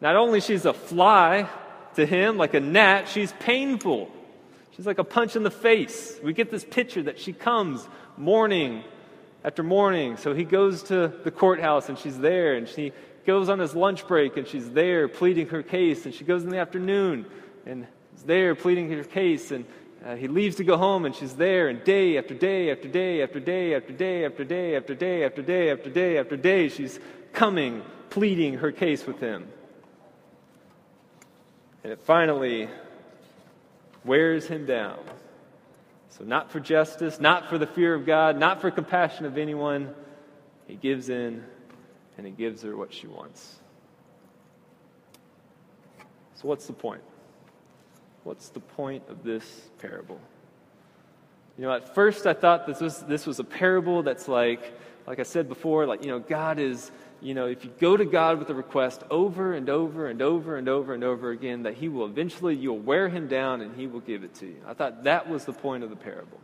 Not 0.00 0.14
only 0.14 0.40
she's 0.40 0.64
a 0.64 0.72
fly 0.72 1.48
to 1.96 2.06
him, 2.06 2.36
like 2.36 2.54
a 2.54 2.60
gnat, 2.60 3.08
she's 3.08 3.32
painful. 3.40 4.12
She's 4.76 4.86
like 4.86 4.98
a 4.98 5.04
punch 5.04 5.34
in 5.34 5.42
the 5.42 5.50
face. 5.50 6.20
We 6.22 6.34
get 6.34 6.52
this 6.52 6.64
picture 6.64 7.02
that 7.02 7.18
she 7.18 7.32
comes 7.32 7.84
morning 8.16 8.84
after 9.42 9.64
morning. 9.64 10.18
So 10.18 10.34
he 10.34 10.44
goes 10.44 10.84
to 10.84 11.08
the 11.08 11.32
courthouse 11.32 11.88
and 11.88 11.98
she's 11.98 12.18
there, 12.18 12.54
and 12.54 12.68
she 12.68 12.92
goes 13.26 13.48
on 13.48 13.58
his 13.58 13.74
lunch 13.74 14.06
break 14.06 14.36
and 14.36 14.46
she's 14.46 14.70
there 14.70 15.08
pleading 15.08 15.48
her 15.48 15.62
case, 15.62 16.04
and 16.06 16.14
she 16.14 16.24
goes 16.24 16.44
in 16.44 16.50
the 16.50 16.58
afternoon 16.58 17.26
and 17.66 17.86
is 18.16 18.22
there 18.22 18.54
pleading 18.54 18.90
her 18.90 19.04
case, 19.04 19.50
and 19.50 19.64
uh, 20.04 20.16
he 20.16 20.28
leaves 20.28 20.56
to 20.56 20.64
go 20.64 20.76
home 20.76 21.04
and 21.06 21.14
she's 21.14 21.34
there, 21.34 21.68
and 21.68 21.82
day 21.84 22.18
after 22.18 22.34
day 22.34 22.70
after 22.70 22.88
day 22.88 23.22
after 23.22 23.40
day 23.40 23.74
after 23.74 23.92
day 23.92 24.24
after 24.24 24.44
day 24.44 24.74
after 24.76 24.94
day 24.94 25.24
after 25.24 25.42
day 25.42 25.70
after 25.70 25.90
day 25.90 26.18
after 26.18 26.36
day, 26.36 26.68
she's 26.68 27.00
coming, 27.32 27.82
pleading 28.10 28.54
her 28.54 28.70
case 28.70 29.06
with 29.06 29.18
him. 29.18 29.48
And 31.82 31.92
it 31.92 32.00
finally 32.02 32.68
wears 34.04 34.46
him 34.46 34.66
down. 34.66 34.98
So, 36.10 36.24
not 36.24 36.52
for 36.52 36.60
justice, 36.60 37.18
not 37.18 37.48
for 37.48 37.58
the 37.58 37.66
fear 37.66 37.94
of 37.94 38.06
God, 38.06 38.38
not 38.38 38.60
for 38.60 38.70
compassion 38.70 39.26
of 39.26 39.36
anyone, 39.36 39.92
he 40.68 40.76
gives 40.76 41.08
in 41.08 41.44
and 42.16 42.26
he 42.26 42.32
gives 42.32 42.62
her 42.62 42.76
what 42.76 42.92
she 42.92 43.06
wants. 43.06 43.56
So, 46.34 46.48
what's 46.48 46.66
the 46.66 46.72
point? 46.72 47.02
What's 48.24 48.48
the 48.48 48.60
point 48.60 49.02
of 49.08 49.22
this 49.22 49.68
parable? 49.78 50.20
You 51.58 51.64
know, 51.64 51.72
at 51.72 51.94
first 51.94 52.26
I 52.26 52.32
thought 52.32 52.66
this 52.66 52.80
was, 52.80 53.00
this 53.02 53.26
was 53.26 53.38
a 53.38 53.44
parable 53.44 54.02
that's 54.02 54.26
like, 54.26 54.72
like 55.06 55.20
I 55.20 55.22
said 55.22 55.48
before, 55.48 55.86
like, 55.86 56.02
you 56.02 56.10
know, 56.10 56.18
God 56.18 56.58
is, 56.58 56.90
you 57.20 57.34
know, 57.34 57.46
if 57.46 57.64
you 57.64 57.70
go 57.78 57.96
to 57.96 58.04
God 58.04 58.38
with 58.38 58.50
a 58.50 58.54
request 58.54 59.02
over 59.10 59.54
and 59.54 59.68
over 59.68 60.08
and 60.08 60.20
over 60.20 60.56
and 60.56 60.68
over 60.68 60.94
and 60.94 61.04
over 61.04 61.30
again, 61.30 61.62
that 61.62 61.74
He 61.74 61.88
will 61.88 62.06
eventually, 62.06 62.56
you'll 62.56 62.78
wear 62.78 63.08
Him 63.08 63.28
down 63.28 63.60
and 63.60 63.76
He 63.76 63.86
will 63.86 64.00
give 64.00 64.24
it 64.24 64.34
to 64.36 64.46
you. 64.46 64.56
I 64.66 64.74
thought 64.74 65.04
that 65.04 65.28
was 65.28 65.44
the 65.44 65.52
point 65.52 65.84
of 65.84 65.90
the 65.90 65.96
parable. 65.96 66.40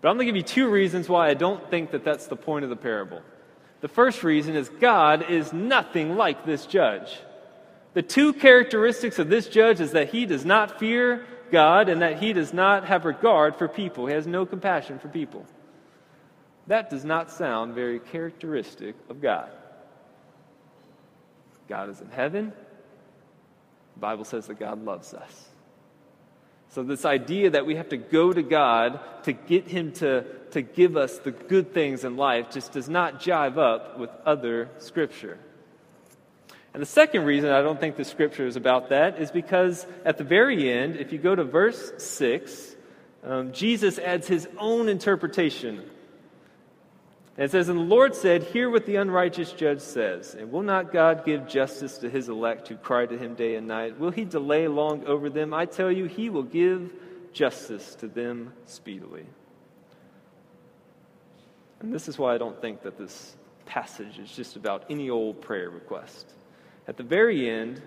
But 0.00 0.08
I'm 0.08 0.16
going 0.16 0.26
to 0.26 0.32
give 0.32 0.36
you 0.36 0.42
two 0.42 0.70
reasons 0.70 1.08
why 1.08 1.28
I 1.28 1.34
don't 1.34 1.68
think 1.70 1.90
that 1.90 2.04
that's 2.04 2.28
the 2.28 2.36
point 2.36 2.64
of 2.64 2.70
the 2.70 2.76
parable. 2.76 3.20
The 3.86 3.92
first 3.92 4.24
reason 4.24 4.56
is 4.56 4.68
God 4.68 5.30
is 5.30 5.52
nothing 5.52 6.16
like 6.16 6.44
this 6.44 6.66
judge. 6.66 7.20
The 7.94 8.02
two 8.02 8.32
characteristics 8.32 9.20
of 9.20 9.28
this 9.28 9.46
judge 9.46 9.80
is 9.80 9.92
that 9.92 10.08
he 10.08 10.26
does 10.26 10.44
not 10.44 10.80
fear 10.80 11.24
God 11.52 11.88
and 11.88 12.02
that 12.02 12.18
he 12.18 12.32
does 12.32 12.52
not 12.52 12.86
have 12.86 13.04
regard 13.04 13.54
for 13.54 13.68
people. 13.68 14.08
He 14.08 14.14
has 14.14 14.26
no 14.26 14.44
compassion 14.44 14.98
for 14.98 15.06
people. 15.06 15.46
That 16.66 16.90
does 16.90 17.04
not 17.04 17.30
sound 17.30 17.76
very 17.76 18.00
characteristic 18.00 18.96
of 19.08 19.22
God. 19.22 19.50
God 21.68 21.88
is 21.88 22.00
in 22.00 22.10
heaven. 22.10 22.52
The 23.94 24.00
Bible 24.00 24.24
says 24.24 24.48
that 24.48 24.58
God 24.58 24.84
loves 24.84 25.14
us. 25.14 25.48
So, 26.76 26.82
this 26.82 27.06
idea 27.06 27.48
that 27.48 27.64
we 27.64 27.76
have 27.76 27.88
to 27.88 27.96
go 27.96 28.34
to 28.34 28.42
God 28.42 29.00
to 29.22 29.32
get 29.32 29.66
Him 29.66 29.92
to, 29.92 30.26
to 30.50 30.60
give 30.60 30.94
us 30.94 31.18
the 31.20 31.30
good 31.30 31.72
things 31.72 32.04
in 32.04 32.18
life 32.18 32.50
just 32.50 32.72
does 32.72 32.86
not 32.86 33.18
jive 33.18 33.56
up 33.56 33.98
with 33.98 34.10
other 34.26 34.68
Scripture. 34.76 35.38
And 36.74 36.82
the 36.82 36.86
second 36.86 37.24
reason 37.24 37.50
I 37.50 37.62
don't 37.62 37.80
think 37.80 37.96
the 37.96 38.04
scripture 38.04 38.46
is 38.46 38.56
about 38.56 38.90
that 38.90 39.18
is 39.18 39.30
because 39.30 39.86
at 40.04 40.18
the 40.18 40.24
very 40.24 40.70
end, 40.70 40.96
if 40.96 41.14
you 41.14 41.18
go 41.18 41.34
to 41.34 41.44
verse 41.44 41.94
6, 41.96 42.76
um, 43.24 43.52
Jesus 43.52 43.98
adds 43.98 44.28
his 44.28 44.46
own 44.58 44.90
interpretation. 44.90 45.82
And 47.36 47.44
it 47.44 47.50
says, 47.50 47.68
And 47.68 47.78
the 47.78 47.84
Lord 47.84 48.14
said, 48.14 48.44
Hear 48.44 48.70
what 48.70 48.86
the 48.86 48.96
unrighteous 48.96 49.52
judge 49.52 49.80
says. 49.80 50.34
And 50.34 50.50
will 50.50 50.62
not 50.62 50.92
God 50.92 51.24
give 51.24 51.46
justice 51.46 51.98
to 51.98 52.10
his 52.10 52.28
elect 52.28 52.68
who 52.68 52.76
cry 52.76 53.06
to 53.06 53.18
him 53.18 53.34
day 53.34 53.56
and 53.56 53.66
night? 53.66 53.98
Will 53.98 54.10
he 54.10 54.24
delay 54.24 54.68
long 54.68 55.04
over 55.06 55.28
them? 55.28 55.52
I 55.52 55.66
tell 55.66 55.92
you, 55.92 56.06
he 56.06 56.30
will 56.30 56.42
give 56.42 56.92
justice 57.32 57.94
to 57.96 58.08
them 58.08 58.52
speedily. 58.64 59.26
And 61.80 61.92
this 61.92 62.08
is 62.08 62.18
why 62.18 62.34
I 62.34 62.38
don't 62.38 62.60
think 62.60 62.82
that 62.82 62.96
this 62.96 63.36
passage 63.66 64.18
is 64.18 64.30
just 64.30 64.56
about 64.56 64.84
any 64.88 65.10
old 65.10 65.42
prayer 65.42 65.68
request 65.68 66.32
at 66.88 66.96
the 66.96 67.02
very 67.02 67.50
end, 67.50 67.82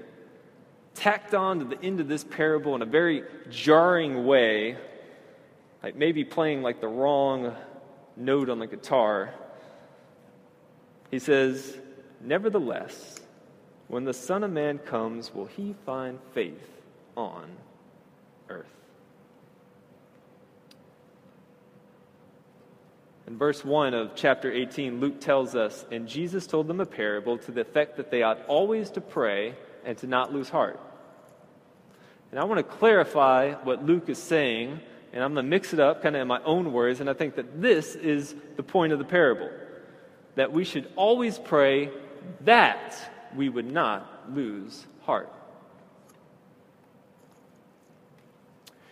tacked 0.94 1.34
on 1.34 1.60
to 1.60 1.66
the 1.66 1.82
end 1.82 2.00
of 2.00 2.08
this 2.08 2.24
parable 2.24 2.76
in 2.76 2.82
a 2.82 2.86
very 2.86 3.24
jarring 3.50 4.26
way, 4.26 4.78
like 5.82 5.96
maybe 5.96 6.24
playing 6.26 6.62
like 6.62 6.82
the 6.82 6.88
wrong 6.88 7.56
note 8.16 8.50
on 8.50 8.60
the 8.60 8.68
guitar. 8.68 9.34
He 11.12 11.20
says, 11.20 11.78
Nevertheless, 12.22 13.20
when 13.88 14.06
the 14.06 14.14
Son 14.14 14.44
of 14.44 14.52
Man 14.52 14.78
comes, 14.78 15.34
will 15.34 15.46
he 15.46 15.76
find 15.86 16.20
faith 16.34 16.70
on 17.16 17.50
earth? 18.50 18.68
In 23.30 23.38
verse 23.38 23.64
1 23.64 23.94
of 23.94 24.16
chapter 24.16 24.52
18, 24.52 25.00
Luke 25.00 25.22
tells 25.22 25.56
us, 25.56 25.86
And 25.92 26.08
Jesus 26.08 26.48
told 26.48 26.68
them 26.68 26.80
a 26.80 26.86
parable 26.86 27.38
to 27.38 27.52
the 27.52 27.62
effect 27.62 27.98
that 27.98 28.10
they 28.10 28.24
ought 28.24 28.44
always 28.48 28.90
to 28.92 29.02
pray 29.02 29.56
and 29.86 29.98
to 30.00 30.08
not 30.08 30.34
lose 30.34 30.50
heart. 30.50 30.80
And 32.32 32.40
I 32.40 32.44
want 32.44 32.58
to 32.58 32.76
clarify 32.78 33.54
what 33.54 33.86
Luke 33.86 34.10
is 34.10 34.18
saying, 34.18 34.80
and 35.14 35.24
I'm 35.24 35.34
going 35.34 35.46
to 35.46 35.50
mix 35.50 35.74
it 35.74 35.80
up 35.80 36.04
kind 36.04 36.16
of 36.16 36.22
in 36.22 36.28
my 36.28 36.42
own 36.44 36.72
words, 36.72 37.00
and 37.00 37.10
I 37.10 37.14
think 37.14 37.36
that 37.36 37.62
this 37.62 37.96
is 37.96 38.36
the 38.56 38.64
point 38.64 38.94
of 38.94 39.00
the 39.00 39.06
parable 39.06 39.50
that 40.36 40.54
we 40.54 40.64
should 40.64 40.90
always 40.96 41.38
pray 41.38 41.92
that 42.42 42.96
we 43.36 43.50
would 43.50 43.70
not 43.70 44.34
lose 44.34 44.86
heart. 45.02 45.32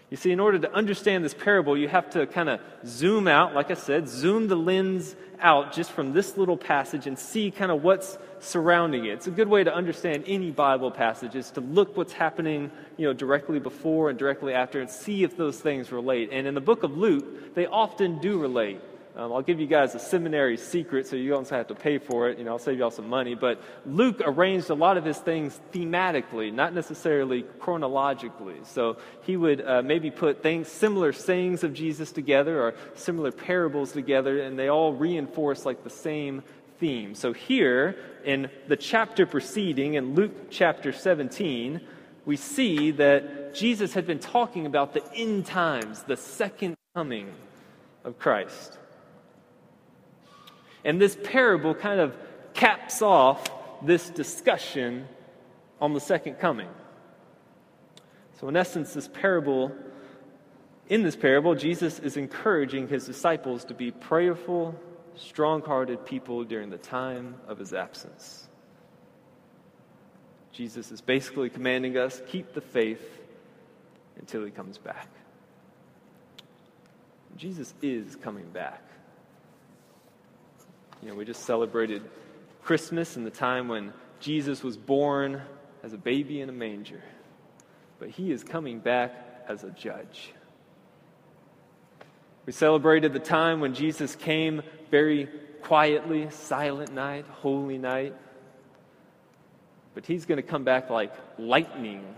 You 0.09 0.17
see, 0.17 0.31
in 0.31 0.39
order 0.39 0.57
to 0.59 0.73
understand 0.73 1.25
this 1.25 1.33
parable, 1.33 1.77
you 1.77 1.89
have 1.89 2.09
to 2.11 2.27
kind 2.27 2.49
of 2.49 2.61
zoom 2.85 3.27
out, 3.27 3.53
like 3.53 3.71
I 3.71 3.73
said, 3.73 4.07
zoom 4.07 4.47
the 4.47 4.55
lens 4.55 5.15
out 5.39 5.73
just 5.73 5.91
from 5.91 6.13
this 6.13 6.37
little 6.37 6.57
passage 6.57 7.07
and 7.07 7.19
see 7.19 7.51
kind 7.51 7.71
of 7.71 7.83
what's 7.83 8.17
surrounding 8.39 9.05
it. 9.05 9.13
It's 9.13 9.27
a 9.27 9.31
good 9.31 9.47
way 9.47 9.63
to 9.63 9.73
understand 9.73 10.23
any 10.27 10.51
Bible 10.51 10.91
passage 10.91 11.35
is 11.35 11.51
to 11.51 11.61
look 11.61 11.97
what's 11.97 12.13
happening, 12.13 12.71
you 12.97 13.07
know, 13.07 13.13
directly 13.13 13.59
before 13.59 14.09
and 14.09 14.17
directly 14.17 14.53
after 14.53 14.79
and 14.79 14.89
see 14.89 15.23
if 15.23 15.37
those 15.37 15.59
things 15.59 15.91
relate. 15.91 16.29
And 16.31 16.47
in 16.47 16.53
the 16.53 16.61
book 16.61 16.83
of 16.83 16.97
Luke, 16.97 17.55
they 17.55 17.65
often 17.65 18.19
do 18.19 18.39
relate. 18.39 18.81
Um, 19.17 19.33
I'll 19.33 19.41
give 19.41 19.59
you 19.59 19.65
guys 19.65 19.95
a 19.95 19.99
seminary 19.99 20.57
secret 20.57 21.07
so 21.07 21.15
you 21.15 21.31
don't 21.31 21.49
have 21.49 21.67
to 21.67 21.75
pay 21.75 21.97
for 21.97 22.29
it. 22.29 22.37
You 22.37 22.45
know, 22.45 22.51
I'll 22.51 22.59
save 22.59 22.77
you 22.77 22.83
all 22.83 22.91
some 22.91 23.09
money. 23.09 23.33
But 23.33 23.59
Luke 23.83 24.21
arranged 24.23 24.69
a 24.69 24.75
lot 24.75 24.95
of 24.95 25.03
his 25.03 25.17
things 25.17 25.59
thematically, 25.73 26.53
not 26.53 26.71
necessarily 26.75 27.41
chronologically. 27.57 28.57
So 28.63 28.97
he 29.23 29.35
would 29.35 29.65
uh, 29.65 29.81
maybe 29.81 30.11
put 30.11 30.43
things, 30.43 30.67
similar 30.67 31.13
sayings 31.13 31.63
of 31.63 31.73
Jesus 31.73 32.11
together 32.11 32.61
or 32.61 32.75
similar 32.93 33.31
parables 33.31 33.91
together, 33.91 34.39
and 34.39 34.57
they 34.57 34.67
all 34.67 34.93
reinforce 34.93 35.65
like 35.65 35.83
the 35.83 35.89
same 35.89 36.43
theme. 36.79 37.15
So 37.15 37.33
here 37.33 37.95
in 38.23 38.49
the 38.67 38.75
chapter 38.75 39.25
preceding, 39.25 39.95
in 39.95 40.15
Luke 40.15 40.49
chapter 40.49 40.91
17, 40.91 41.81
we 42.25 42.35
see 42.35 42.91
that 42.91 43.55
Jesus 43.55 43.93
had 43.93 44.05
been 44.05 44.19
talking 44.19 44.65
about 44.65 44.93
the 44.93 45.03
end 45.13 45.45
times, 45.45 46.03
the 46.03 46.17
second 46.17 46.75
coming 46.93 47.31
of 48.03 48.19
Christ. 48.19 48.77
And 50.83 51.01
this 51.01 51.17
parable 51.23 51.73
kind 51.73 51.99
of 51.99 52.15
caps 52.53 53.01
off 53.01 53.45
this 53.85 54.09
discussion 54.09 55.07
on 55.79 55.93
the 55.93 55.99
second 55.99 56.35
coming. 56.35 56.69
So, 58.39 58.47
in 58.47 58.55
essence, 58.55 58.93
this 58.93 59.07
parable, 59.07 59.71
in 60.89 61.03
this 61.03 61.15
parable, 61.15 61.55
Jesus 61.55 61.99
is 61.99 62.17
encouraging 62.17 62.87
his 62.87 63.05
disciples 63.05 63.65
to 63.65 63.73
be 63.73 63.91
prayerful, 63.91 64.79
strong 65.17 65.61
hearted 65.61 66.05
people 66.05 66.43
during 66.43 66.69
the 66.69 66.77
time 66.77 67.35
of 67.47 67.57
his 67.57 67.73
absence. 67.73 68.47
Jesus 70.51 70.91
is 70.91 71.01
basically 71.01 71.49
commanding 71.49 71.97
us 71.97 72.21
keep 72.27 72.53
the 72.53 72.61
faith 72.61 73.21
until 74.17 74.43
he 74.43 74.51
comes 74.51 74.77
back. 74.77 75.07
Jesus 77.35 77.73
is 77.81 78.15
coming 78.15 78.49
back. 78.49 78.81
You 81.03 81.09
know, 81.09 81.15
we 81.15 81.25
just 81.25 81.43
celebrated 81.43 82.01
Christmas 82.63 83.15
and 83.15 83.25
the 83.25 83.31
time 83.31 83.67
when 83.67 83.93
Jesus 84.19 84.63
was 84.63 84.77
born 84.77 85.41
as 85.83 85.93
a 85.93 85.97
baby 85.97 86.41
in 86.41 86.49
a 86.49 86.53
manger. 86.53 87.03
But 87.99 88.09
he 88.09 88.31
is 88.31 88.43
coming 88.43 88.79
back 88.79 89.45
as 89.47 89.63
a 89.63 89.69
judge. 89.69 90.31
We 92.47 92.53
celebrated 92.53 93.11
the 93.11 93.19
time 93.19 93.59
when 93.59 93.73
Jesus 93.73 94.15
came 94.15 94.61
very 94.89 95.27
quietly, 95.63 96.29
silent 96.29 96.93
night, 96.93 97.25
holy 97.25 97.77
night. 97.77 98.15
But 99.93 100.05
he's 100.05 100.25
going 100.25 100.37
to 100.37 100.43
come 100.43 100.63
back 100.63 100.89
like 100.89 101.13
lightning 101.37 102.15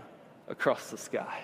across 0.48 0.88
the 0.88 0.98
sky. 0.98 1.40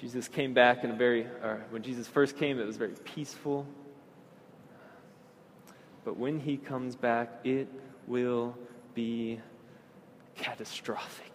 Jesus 0.00 0.28
came 0.28 0.54
back 0.54 0.84
in 0.84 0.92
a 0.92 0.94
very, 0.94 1.22
or 1.22 1.64
when 1.70 1.82
Jesus 1.82 2.06
first 2.06 2.36
came, 2.36 2.60
it 2.60 2.64
was 2.64 2.76
very 2.76 2.94
peaceful. 3.04 3.66
But 6.04 6.16
when 6.16 6.38
he 6.38 6.58
comes 6.58 6.94
back, 6.94 7.40
it 7.42 7.66
will 8.06 8.56
be 8.94 9.40
catastrophic. 10.36 11.32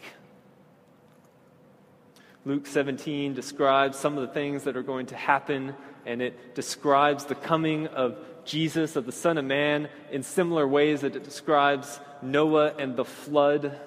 Luke 2.48 2.66
17 2.66 3.34
describes 3.34 3.98
some 3.98 4.18
of 4.18 4.25
the 4.25 4.34
things 4.34 4.63
that 4.63 4.77
are 4.77 4.82
going 4.82 5.08
to 5.08 5.18
happen, 5.18 5.75
and 6.06 6.22
it 6.22 6.56
describes 6.56 7.25
the 7.25 7.36
coming 7.36 7.88
of 7.88 8.18
Jesus, 8.46 8.96
of 8.96 9.06
the 9.06 9.12
Son 9.12 9.38
of 9.38 9.44
Man, 9.44 9.89
in 10.13 10.24
similar 10.24 10.66
ways 10.66 11.01
that 11.01 11.18
it 11.18 11.25
describes 11.25 12.00
Noah 12.22 12.74
and 12.80 12.96
the 12.96 13.04
flood. 13.04 13.77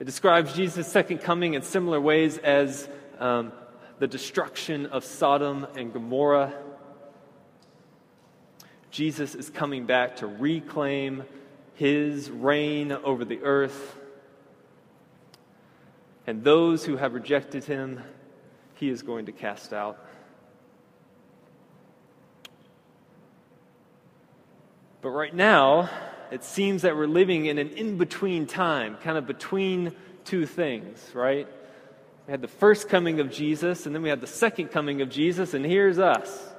It 0.00 0.04
describes 0.04 0.54
Jesus' 0.54 0.90
second 0.90 1.18
coming 1.18 1.52
in 1.52 1.60
similar 1.60 2.00
ways 2.00 2.38
as 2.38 2.88
um, 3.18 3.52
the 3.98 4.06
destruction 4.06 4.86
of 4.86 5.04
Sodom 5.04 5.66
and 5.76 5.92
Gomorrah. 5.92 6.54
Jesus 8.90 9.34
is 9.34 9.50
coming 9.50 9.84
back 9.84 10.16
to 10.16 10.26
reclaim 10.26 11.24
his 11.74 12.30
reign 12.30 12.92
over 12.92 13.26
the 13.26 13.42
earth. 13.42 13.98
And 16.26 16.42
those 16.42 16.84
who 16.84 16.96
have 16.96 17.14
rejected 17.14 17.64
him, 17.64 18.02
he 18.74 18.88
is 18.88 19.02
going 19.02 19.26
to 19.26 19.32
cast 19.32 19.72
out. 19.72 19.98
But 25.02 25.10
right 25.10 25.34
now, 25.34 25.90
it 26.30 26.44
seems 26.44 26.82
that 26.82 26.96
we're 26.96 27.06
living 27.06 27.46
in 27.46 27.58
an 27.58 27.70
in 27.70 27.98
between 27.98 28.46
time, 28.46 28.96
kind 29.02 29.18
of 29.18 29.26
between 29.26 29.92
two 30.24 30.46
things, 30.46 30.98
right? 31.12 31.46
We 32.26 32.30
had 32.30 32.40
the 32.40 32.48
first 32.48 32.88
coming 32.88 33.20
of 33.20 33.30
Jesus, 33.30 33.84
and 33.84 33.94
then 33.94 34.00
we 34.00 34.08
had 34.08 34.22
the 34.22 34.26
second 34.26 34.68
coming 34.68 35.02
of 35.02 35.10
Jesus, 35.10 35.52
and 35.52 35.64
here's 35.64 35.98
us. 35.98 36.50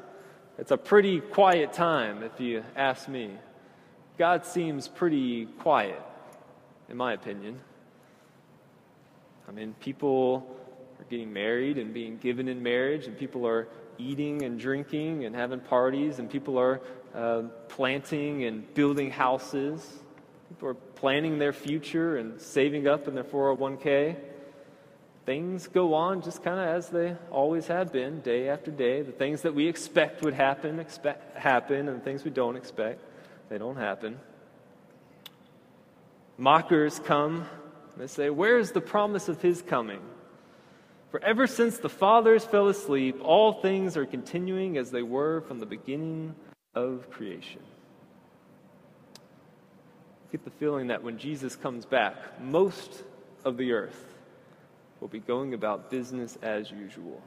It's 0.59 0.69
a 0.69 0.77
pretty 0.77 1.19
quiet 1.19 1.73
time, 1.73 2.21
if 2.21 2.39
you 2.39 2.63
ask 2.75 3.09
me. 3.09 3.31
God 4.17 4.45
seems 4.45 4.87
pretty 4.87 5.47
quiet, 5.47 6.01
in 6.87 6.97
my 6.97 7.13
opinion. 7.13 7.59
I 9.47 9.51
mean, 9.51 9.75
people 9.79 10.57
are 10.99 11.05
getting 11.09 11.31
married 11.31 11.77
and 11.77 11.93
being 11.93 12.17
given 12.17 12.47
in 12.47 12.61
marriage, 12.63 13.05
and 13.05 13.17
people 13.17 13.47
are 13.47 13.67
eating 13.97 14.43
and 14.43 14.59
drinking 14.59 15.25
and 15.25 15.35
having 15.35 15.59
parties, 15.59 16.19
and 16.19 16.29
people 16.29 16.57
are 16.57 16.81
uh, 17.13 17.43
planting 17.69 18.43
and 18.45 18.73
building 18.73 19.11
houses. 19.11 19.99
People 20.49 20.69
are 20.69 20.73
planning 20.73 21.39
their 21.39 21.53
future 21.53 22.17
and 22.17 22.41
saving 22.41 22.87
up 22.87 23.07
in 23.07 23.15
their 23.15 23.23
401k 23.23 24.17
things 25.25 25.67
go 25.67 25.93
on 25.93 26.21
just 26.21 26.43
kind 26.43 26.59
of 26.59 26.67
as 26.67 26.89
they 26.89 27.15
always 27.31 27.67
have 27.67 27.91
been, 27.91 28.21
day 28.21 28.47
after 28.47 28.71
day. 28.71 29.01
The 29.01 29.11
things 29.11 29.41
that 29.41 29.55
we 29.55 29.67
expect 29.67 30.23
would 30.23 30.33
happen, 30.33 30.79
expect 30.79 31.37
happen, 31.37 31.89
and 31.89 31.99
the 31.99 32.03
things 32.03 32.23
we 32.23 32.31
don't 32.31 32.55
expect, 32.55 33.01
they 33.49 33.57
don't 33.57 33.77
happen. 33.77 34.19
Mockers 36.37 36.99
come. 36.99 37.45
They 37.97 38.07
say, 38.07 38.29
Where 38.29 38.57
is 38.57 38.71
the 38.71 38.81
promise 38.81 39.29
of 39.29 39.41
his 39.41 39.61
coming? 39.61 40.01
For 41.11 41.23
ever 41.23 41.47
since 41.47 41.77
the 41.77 41.89
fathers 41.89 42.43
fell 42.43 42.67
asleep, 42.67 43.19
all 43.23 43.53
things 43.53 43.95
are 43.95 44.05
continuing 44.05 44.77
as 44.77 44.91
they 44.91 45.03
were 45.03 45.41
from 45.41 45.59
the 45.59 45.65
beginning 45.65 46.35
of 46.73 47.09
creation. 47.09 47.61
get 50.31 50.43
the 50.43 50.51
feeling 50.51 50.87
that 50.87 51.01
when 51.01 51.17
Jesus 51.17 51.55
comes 51.55 51.85
back, 51.85 52.41
most 52.41 53.03
of 53.45 53.55
the 53.55 53.71
earth 53.71 54.13
will 54.99 55.07
be 55.07 55.19
going 55.19 55.53
about 55.53 55.89
business 55.89 56.37
as 56.41 56.69
usual. 56.69 57.21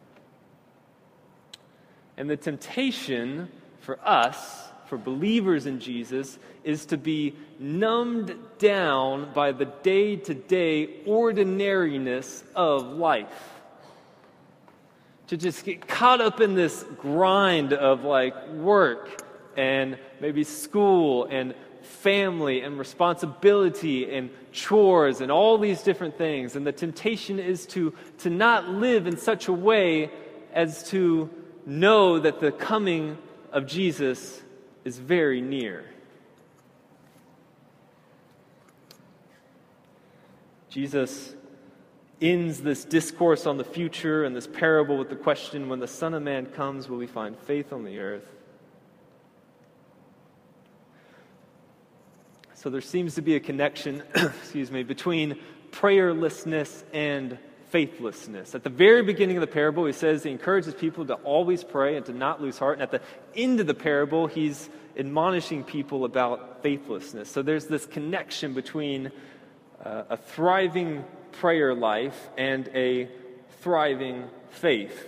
And 2.19 2.29
the 2.29 2.37
temptation 2.37 3.49
for 3.81 3.99
us, 4.07 4.68
for 4.88 4.98
believers 4.98 5.66
in 5.66 5.81
Jesus, 5.81 6.38
is 6.64 6.87
to 6.87 6.96
be 6.96 7.35
numbed 7.59 8.35
down 8.59 9.33
by 9.33 9.53
the 9.53 9.66
day 9.66 10.16
to 10.16 10.35
day 10.35 11.03
ordinariness 11.07 12.42
of 12.55 12.85
life. 12.92 13.61
To 15.29 15.37
just 15.37 15.64
get 15.64 15.87
caught 15.87 16.20
up 16.20 16.40
in 16.40 16.55
this 16.55 16.85
grind 16.98 17.72
of 17.72 18.05
like 18.05 18.48
work 18.48 19.22
and 19.57 19.98
maybe 20.20 20.44
school 20.44 21.27
and 21.31 21.55
family 21.83 22.62
and 22.62 22.79
responsibility 22.79 24.14
and 24.14 24.31
chores 24.53 25.20
and 25.20 25.31
all 25.31 25.59
these 25.59 25.83
different 25.83 26.16
things. 26.16 26.57
And 26.57 26.66
the 26.66 26.72
temptation 26.72 27.38
is 27.38 27.66
to, 27.66 27.92
to 28.18 28.31
not 28.31 28.68
live 28.68 29.07
in 29.07 29.16
such 29.16 29.48
a 29.48 29.53
way 29.53 30.11
as 30.53 30.88
to 30.90 31.31
know 31.66 32.18
that 32.18 32.40
the 32.40 32.53
coming 32.53 33.18
of 33.53 33.66
Jesus 33.66 34.40
is 34.88 34.98
very 34.98 35.42
near. 35.42 35.85
Jesus 40.70 41.35
ends 42.22 42.62
this 42.62 42.87
discourse 42.87 43.44
on 43.44 43.59
the 43.59 43.64
future 43.64 44.24
and 44.24 44.35
this 44.35 44.46
parable 44.46 44.96
with 44.96 45.11
the 45.11 45.16
question 45.16 45.68
when 45.68 45.79
the 45.79 45.87
Son 45.87 46.14
of 46.14 46.22
Man 46.22 46.46
comes, 46.46 46.88
will 46.88 46.96
we 46.96 47.07
find 47.07 47.38
faith 47.38 47.70
on 47.70 47.85
the 47.85 47.98
earth? 47.98 48.27
So 52.55 52.70
there 52.70 52.81
seems 52.81 53.14
to 53.16 53.22
be 53.22 53.37
a 53.37 53.40
connection, 53.40 54.03
excuse 54.14 54.70
me, 54.70 54.85
between 54.85 55.38
prayerlessness 55.70 56.83
and 56.94 57.38
faithlessness. 57.70 58.55
At 58.55 58.64
the 58.64 58.70
very 58.70 59.03
beginning 59.03 59.37
of 59.37 59.42
the 59.42 59.46
parable, 59.46 59.85
he 59.85 59.92
says 59.92 60.22
he 60.22 60.31
encourages 60.31 60.74
people 60.74 61.05
to 61.07 61.14
always 61.14 61.62
pray 61.62 61.96
and 61.96 62.07
to 62.07 62.12
not 62.12 62.40
lose 62.40 62.59
heart. 62.59 62.74
And 62.74 62.83
at 62.83 62.90
the 62.90 63.03
end 63.35 63.61
of 63.61 63.66
the 63.66 63.74
parable, 63.74 64.27
he's 64.27 64.68
admonishing 64.96 65.64
people 65.64 66.05
about 66.05 66.62
faithlessness. 66.62 67.31
So 67.31 67.42
there's 67.42 67.66
this 67.66 67.87
connection 67.87 68.55
between 68.55 69.12
uh, 69.85 70.05
a 70.11 70.16
thriving 70.16 71.05
prayer 71.33 71.74
life 71.74 72.29
and 72.37 72.68
a 72.74 73.09
thriving 73.61 74.24
faith. 74.51 75.07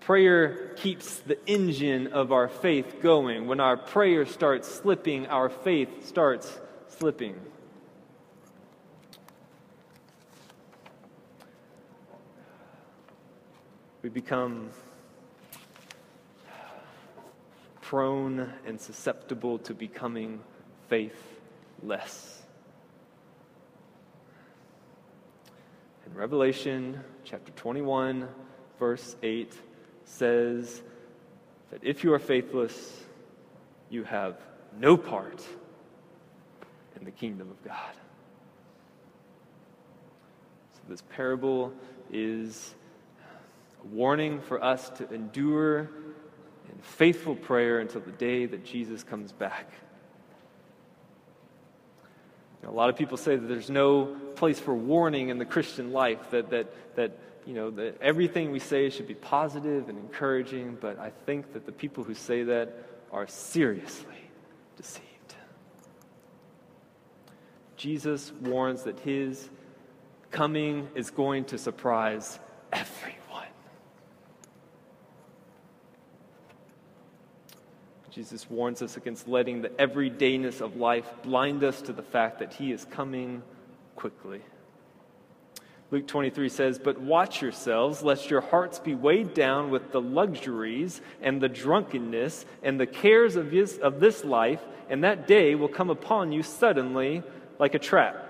Prayer 0.00 0.74
keeps 0.76 1.18
the 1.20 1.38
engine 1.46 2.08
of 2.08 2.32
our 2.32 2.48
faith 2.48 2.96
going. 3.00 3.46
When 3.46 3.60
our 3.60 3.76
prayer 3.76 4.26
starts 4.26 4.68
slipping, 4.68 5.26
our 5.26 5.48
faith 5.48 6.06
starts 6.06 6.58
slipping. 6.88 7.36
We 14.02 14.08
become 14.08 14.70
prone 17.90 18.48
and 18.64 18.80
susceptible 18.80 19.58
to 19.58 19.74
becoming 19.74 20.38
faithless. 20.88 22.40
In 26.06 26.14
Revelation 26.14 27.00
chapter 27.24 27.50
21, 27.50 28.28
verse 28.78 29.16
8, 29.24 29.52
says 30.04 30.80
that 31.72 31.80
if 31.82 32.04
you 32.04 32.12
are 32.12 32.20
faithless, 32.20 33.02
you 33.88 34.04
have 34.04 34.36
no 34.78 34.96
part 34.96 35.44
in 36.94 37.04
the 37.04 37.10
kingdom 37.10 37.50
of 37.50 37.60
God. 37.64 37.94
So, 40.74 40.80
this 40.88 41.02
parable 41.16 41.72
is 42.12 42.72
a 43.82 43.86
warning 43.88 44.40
for 44.42 44.62
us 44.62 44.90
to 44.90 45.12
endure 45.12 45.90
in 46.70 46.78
faithful 46.82 47.34
prayer 47.34 47.80
until 47.80 48.00
the 48.00 48.12
day 48.12 48.46
that 48.46 48.64
Jesus 48.64 49.02
comes 49.02 49.32
back. 49.32 49.70
You 52.60 52.68
know, 52.68 52.74
a 52.74 52.76
lot 52.76 52.90
of 52.90 52.96
people 52.96 53.16
say 53.16 53.36
that 53.36 53.46
there's 53.46 53.70
no 53.70 54.16
place 54.36 54.58
for 54.60 54.74
warning 54.74 55.28
in 55.28 55.38
the 55.38 55.44
Christian 55.44 55.92
life, 55.92 56.30
that, 56.30 56.50
that, 56.50 56.96
that 56.96 57.18
you 57.46 57.54
know, 57.54 57.70
that 57.70 58.00
everything 58.00 58.50
we 58.50 58.58
say 58.58 58.90
should 58.90 59.08
be 59.08 59.14
positive 59.14 59.88
and 59.88 59.98
encouraging, 59.98 60.76
but 60.80 60.98
I 60.98 61.10
think 61.10 61.52
that 61.54 61.66
the 61.66 61.72
people 61.72 62.04
who 62.04 62.14
say 62.14 62.42
that 62.44 62.86
are 63.12 63.26
seriously 63.26 64.14
deceived. 64.76 65.06
Jesus 67.76 68.30
warns 68.42 68.82
that 68.82 69.00
his 69.00 69.48
coming 70.30 70.88
is 70.94 71.10
going 71.10 71.46
to 71.46 71.58
surprise 71.58 72.38
Jesus 78.20 78.50
warns 78.50 78.82
us 78.82 78.98
against 78.98 79.28
letting 79.28 79.62
the 79.62 79.70
everydayness 79.70 80.60
of 80.60 80.76
life 80.76 81.10
blind 81.22 81.64
us 81.64 81.80
to 81.80 81.94
the 81.94 82.02
fact 82.02 82.40
that 82.40 82.52
he 82.52 82.70
is 82.70 82.84
coming 82.90 83.42
quickly. 83.96 84.42
Luke 85.90 86.06
23 86.06 86.50
says, 86.50 86.78
But 86.78 87.00
watch 87.00 87.40
yourselves, 87.40 88.02
lest 88.02 88.28
your 88.28 88.42
hearts 88.42 88.78
be 88.78 88.94
weighed 88.94 89.32
down 89.32 89.70
with 89.70 89.90
the 89.90 90.02
luxuries 90.02 91.00
and 91.22 91.40
the 91.40 91.48
drunkenness 91.48 92.44
and 92.62 92.78
the 92.78 92.86
cares 92.86 93.36
of 93.36 93.50
this, 93.50 93.78
of 93.78 94.00
this 94.00 94.22
life, 94.22 94.60
and 94.90 95.02
that 95.02 95.26
day 95.26 95.54
will 95.54 95.68
come 95.68 95.88
upon 95.88 96.30
you 96.30 96.42
suddenly 96.42 97.22
like 97.58 97.74
a 97.74 97.78
trap. 97.78 98.26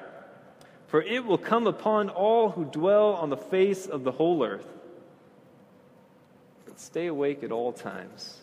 For 0.87 1.03
it 1.03 1.25
will 1.25 1.37
come 1.37 1.67
upon 1.67 2.11
all 2.11 2.51
who 2.51 2.65
dwell 2.65 3.15
on 3.15 3.29
the 3.29 3.37
face 3.37 3.87
of 3.87 4.05
the 4.05 4.13
whole 4.13 4.45
earth. 4.45 4.69
But 6.65 6.79
stay 6.79 7.09
awake 7.09 7.43
at 7.43 7.51
all 7.51 7.73
times, 7.73 8.41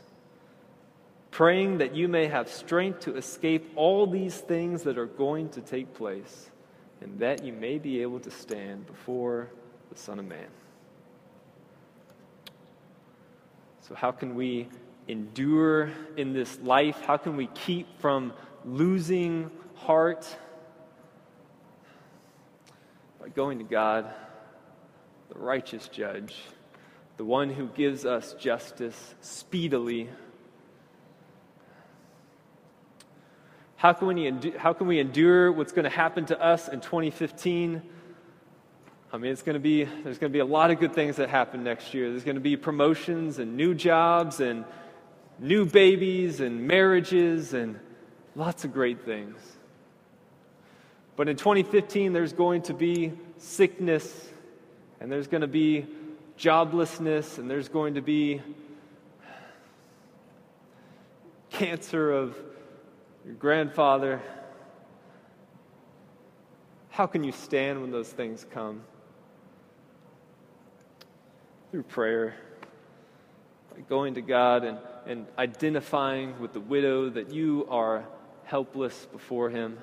praying 1.37 1.77
that 1.77 1.93
you 1.93 2.07
may 2.07 2.25
have 2.25 2.49
strength 2.49 3.01
to 3.01 3.15
escape 3.15 3.71
all 3.75 4.07
these 4.07 4.35
things 4.35 4.81
that 4.81 4.97
are 4.97 5.05
going 5.05 5.47
to 5.47 5.61
take 5.61 5.93
place 5.93 6.49
and 6.99 7.19
that 7.19 7.43
you 7.43 7.53
may 7.53 7.77
be 7.77 8.01
able 8.01 8.19
to 8.19 8.31
stand 8.31 8.87
before 8.87 9.47
the 9.91 9.95
Son 9.99 10.17
of 10.17 10.25
Man. 10.25 10.47
So, 13.87 13.93
how 13.93 14.11
can 14.11 14.33
we 14.33 14.67
endure 15.07 15.91
in 16.17 16.33
this 16.33 16.59
life? 16.61 16.99
How 17.05 17.17
can 17.17 17.37
we 17.37 17.45
keep 17.53 17.85
from 17.99 18.33
losing 18.65 19.51
heart? 19.75 20.25
By 23.21 23.29
going 23.29 23.59
to 23.59 23.63
God, 23.63 24.11
the 25.29 25.37
righteous 25.37 25.87
judge, 25.87 26.35
the 27.17 27.25
one 27.25 27.51
who 27.51 27.67
gives 27.67 28.07
us 28.07 28.33
justice 28.39 29.13
speedily 29.21 30.09
How 33.77 33.93
can 33.93 34.07
we, 34.07 34.53
how 34.57 34.73
can 34.73 34.87
we 34.87 34.99
endure 34.99 35.51
what's 35.51 35.71
going 35.71 35.83
to 35.83 35.89
happen 35.89 36.25
to 36.25 36.41
us 36.41 36.67
in 36.67 36.81
2015? 36.81 37.83
I 39.13 39.17
mean, 39.17 39.31
it's 39.31 39.43
going 39.43 39.53
to 39.53 39.59
be, 39.59 39.83
there's 39.83 40.17
going 40.17 40.31
to 40.31 40.35
be 40.35 40.39
a 40.39 40.45
lot 40.45 40.71
of 40.71 40.79
good 40.79 40.93
things 40.93 41.17
that 41.17 41.29
happen 41.29 41.63
next 41.63 41.93
year. 41.93 42.09
There's 42.09 42.23
going 42.23 42.35
to 42.35 42.41
be 42.41 42.57
promotions 42.57 43.37
and 43.37 43.55
new 43.55 43.75
jobs 43.75 44.39
and 44.39 44.65
new 45.37 45.63
babies 45.63 46.39
and 46.39 46.67
marriages 46.67 47.53
and 47.53 47.79
lots 48.35 48.65
of 48.65 48.73
great 48.73 49.05
things. 49.05 49.39
But 51.15 51.29
in 51.29 51.37
2015, 51.37 52.13
there's 52.13 52.33
going 52.33 52.63
to 52.63 52.73
be 52.73 53.13
sickness 53.37 54.27
and 54.99 55.11
there's 55.11 55.27
going 55.27 55.41
to 55.41 55.47
be 55.47 55.85
joblessness 56.37 57.37
and 57.37 57.47
there's 57.47 57.69
going 57.69 57.93
to 57.93 58.01
be 58.01 58.41
cancer 61.51 62.11
of 62.11 62.35
your 63.27 63.35
grandfather. 63.35 64.21
How 66.87 67.07
can 67.07 67.25
you 67.25 67.33
stand 67.33 67.81
when 67.81 67.91
those 67.91 68.07
things 68.07 68.45
come? 68.53 68.83
Through 71.71 71.83
prayer, 71.83 72.35
by 73.75 73.81
going 73.81 74.13
to 74.13 74.21
God 74.21 74.63
and, 74.63 74.77
and 75.05 75.27
identifying 75.37 76.39
with 76.39 76.53
the 76.53 76.61
widow 76.61 77.09
that 77.09 77.29
you 77.29 77.67
are 77.69 78.05
helpless 78.45 79.07
before 79.11 79.49
Him. 79.49 79.77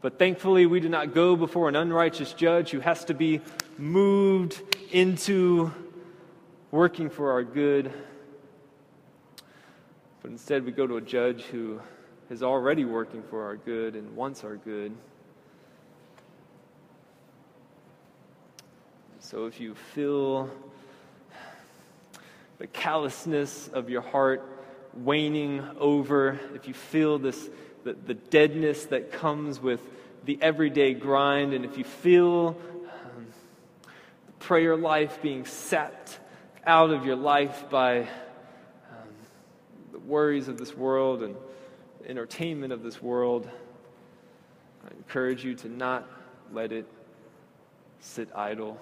But 0.00 0.18
thankfully, 0.18 0.64
we 0.64 0.80
do 0.80 0.88
not 0.88 1.12
go 1.12 1.36
before 1.36 1.68
an 1.68 1.76
unrighteous 1.76 2.32
judge 2.32 2.70
who 2.70 2.80
has 2.80 3.04
to 3.04 3.14
be 3.14 3.42
moved 3.76 4.58
into 4.90 5.70
working 6.70 7.10
for 7.10 7.32
our 7.32 7.44
good. 7.44 7.92
But 10.24 10.30
instead, 10.30 10.64
we 10.64 10.72
go 10.72 10.86
to 10.86 10.96
a 10.96 11.02
judge 11.02 11.42
who 11.42 11.82
is 12.30 12.42
already 12.42 12.86
working 12.86 13.22
for 13.24 13.44
our 13.44 13.56
good 13.58 13.94
and 13.94 14.16
wants 14.16 14.42
our 14.42 14.56
good. 14.56 14.96
So 19.18 19.44
if 19.44 19.60
you 19.60 19.74
feel 19.74 20.48
the 22.56 22.66
callousness 22.66 23.68
of 23.68 23.90
your 23.90 24.00
heart 24.00 24.42
waning 24.94 25.62
over, 25.78 26.40
if 26.54 26.68
you 26.68 26.72
feel 26.72 27.18
this 27.18 27.50
the, 27.82 27.92
the 27.92 28.14
deadness 28.14 28.86
that 28.86 29.12
comes 29.12 29.60
with 29.60 29.80
the 30.24 30.38
everyday 30.40 30.94
grind, 30.94 31.52
and 31.52 31.66
if 31.66 31.76
you 31.76 31.84
feel 31.84 32.56
um, 32.82 33.26
prayer 34.38 34.74
life 34.74 35.20
being 35.20 35.44
sapped 35.44 36.18
out 36.66 36.88
of 36.88 37.04
your 37.04 37.16
life 37.16 37.68
by 37.68 38.08
worries 40.06 40.48
of 40.48 40.58
this 40.58 40.76
world 40.76 41.22
and 41.22 41.34
entertainment 42.06 42.72
of 42.72 42.82
this 42.82 43.02
world, 43.02 43.48
I 44.84 44.94
encourage 44.94 45.44
you 45.44 45.54
to 45.56 45.68
not 45.68 46.06
let 46.52 46.72
it 46.72 46.86
sit 48.00 48.28
idle. 48.34 48.78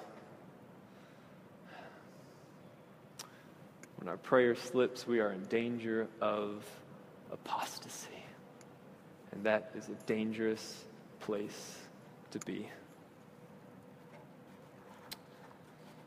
When 3.97 4.09
our 4.09 4.17
prayer 4.17 4.57
slips, 4.57 5.07
we 5.07 5.21
are 5.21 5.31
in 5.31 5.45
danger 5.45 6.09
of 6.21 6.65
apostasy. 7.31 8.09
And 9.31 9.45
that 9.45 9.71
is 9.77 9.89
a 9.89 9.95
dangerous 10.07 10.85
place 11.21 11.79
to 12.33 12.41
be. 12.41 12.69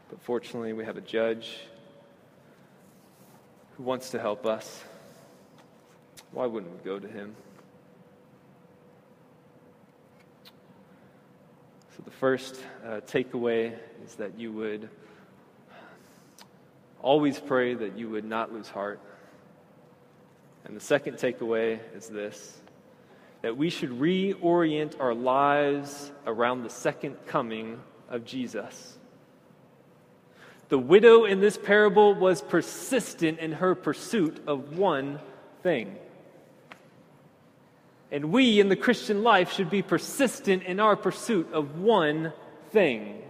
But 0.10 0.22
fortunately, 0.22 0.74
we 0.74 0.86
have 0.86 0.98
a 0.98 1.02
judge 1.02 1.58
who 3.78 3.84
wants 3.84 4.12
to 4.12 4.20
help 4.20 4.46
us. 4.46 4.84
Why 6.36 6.46
wouldn't 6.48 6.74
we 6.74 6.84
go 6.84 7.00
to 7.00 7.08
him? 7.08 7.34
So, 11.96 12.04
the 12.04 12.12
first 12.12 12.62
uh, 12.86 13.00
takeaway 13.08 13.74
is 14.06 14.16
that 14.16 14.38
you 14.38 14.52
would 14.52 14.90
always 17.02 17.40
pray 17.40 17.74
that 17.76 17.98
you 17.98 18.10
would 18.10 18.26
not 18.26 18.52
lose 18.52 18.68
heart. 18.68 19.00
And 20.66 20.76
the 20.76 20.82
second 20.82 21.16
takeaway 21.16 21.80
is 21.96 22.10
this 22.10 22.60
that 23.42 23.56
we 23.56 23.70
should 23.70 23.92
reorient 23.92 25.00
our 25.00 25.14
lives 25.14 26.12
around 26.28 26.64
the 26.64 26.70
second 26.70 27.16
coming 27.28 27.80
of 28.10 28.26
Jesus. 28.26 28.98
The 30.68 30.80
widow 30.80 31.24
in 31.24 31.40
this 31.40 31.58
parable 31.58 32.14
was 32.14 32.42
persistent 32.42 33.40
in 33.40 33.54
her 33.54 33.74
pursuit 33.74 34.44
of 34.48 34.78
one 34.78 35.20
thing. 35.64 35.96
And 38.12 38.32
we 38.32 38.60
in 38.60 38.70
the 38.70 38.76
Christian 38.76 39.24
life 39.24 39.52
should 39.52 39.70
be 39.70 39.82
persistent 39.82 40.64
in 40.64 40.80
our 40.80 40.96
pursuit 40.96 41.52
of 41.54 41.80
one 41.80 42.34
thing, 42.72 43.22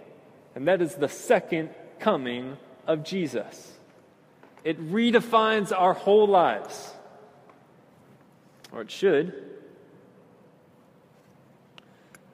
and 0.53 0.67
that 0.67 0.81
is 0.81 0.95
the 0.95 1.09
second 1.09 1.69
coming 1.99 2.57
of 2.85 3.03
Jesus. 3.03 3.71
It 4.63 4.79
redefines 4.91 5.71
our 5.71 5.93
whole 5.93 6.27
lives, 6.27 6.93
or 8.71 8.81
it 8.81 8.91
should. 8.91 9.33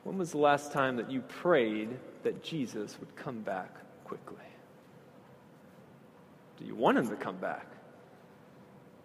When 0.04 0.18
was 0.18 0.32
the 0.32 0.40
last 0.40 0.72
time 0.72 0.96
that 0.98 1.12
you 1.12 1.22
prayed 1.22 1.90
that 2.24 2.44
Jesus 2.44 2.98
would 3.00 3.16
come 3.16 3.42
back 3.42 3.70
quickly? 4.04 4.38
Do 6.58 6.66
you 6.66 6.76
want 6.76 6.98
him 6.98 7.08
to 7.10 7.16
come 7.16 7.38
back? 7.38 7.66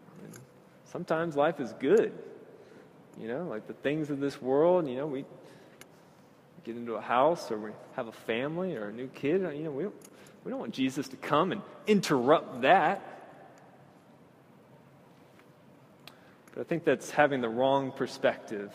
I 0.08 0.22
mean, 0.22 0.32
sometimes 0.84 1.36
life 1.36 1.60
is 1.60 1.72
good. 1.74 2.12
You 3.20 3.28
know, 3.28 3.44
like 3.44 3.66
the 3.66 3.72
things 3.72 4.10
of 4.10 4.20
this 4.20 4.40
world, 4.40 4.88
you 4.88 4.96
know, 4.96 5.06
we 5.06 5.24
get 6.64 6.76
into 6.76 6.94
a 6.94 7.00
house 7.00 7.50
or 7.50 7.58
we 7.58 7.70
have 7.94 8.08
a 8.08 8.12
family 8.12 8.76
or 8.76 8.88
a 8.88 8.92
new 8.92 9.08
kid, 9.08 9.40
you 9.40 9.64
know, 9.64 9.70
we 9.70 9.84
don't, 9.84 9.94
we 10.44 10.50
don't 10.50 10.60
want 10.60 10.74
Jesus 10.74 11.08
to 11.08 11.16
come 11.16 11.52
and 11.52 11.62
interrupt 11.86 12.62
that. 12.62 13.02
But 16.52 16.60
I 16.60 16.64
think 16.64 16.84
that's 16.84 17.10
having 17.10 17.40
the 17.40 17.48
wrong 17.48 17.92
perspective. 17.92 18.72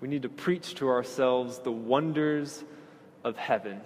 We 0.00 0.08
need 0.08 0.22
to 0.22 0.28
preach 0.28 0.76
to 0.76 0.88
ourselves 0.88 1.58
the 1.58 1.72
wonders 1.72 2.62
of 3.24 3.36
heaven. 3.36 3.80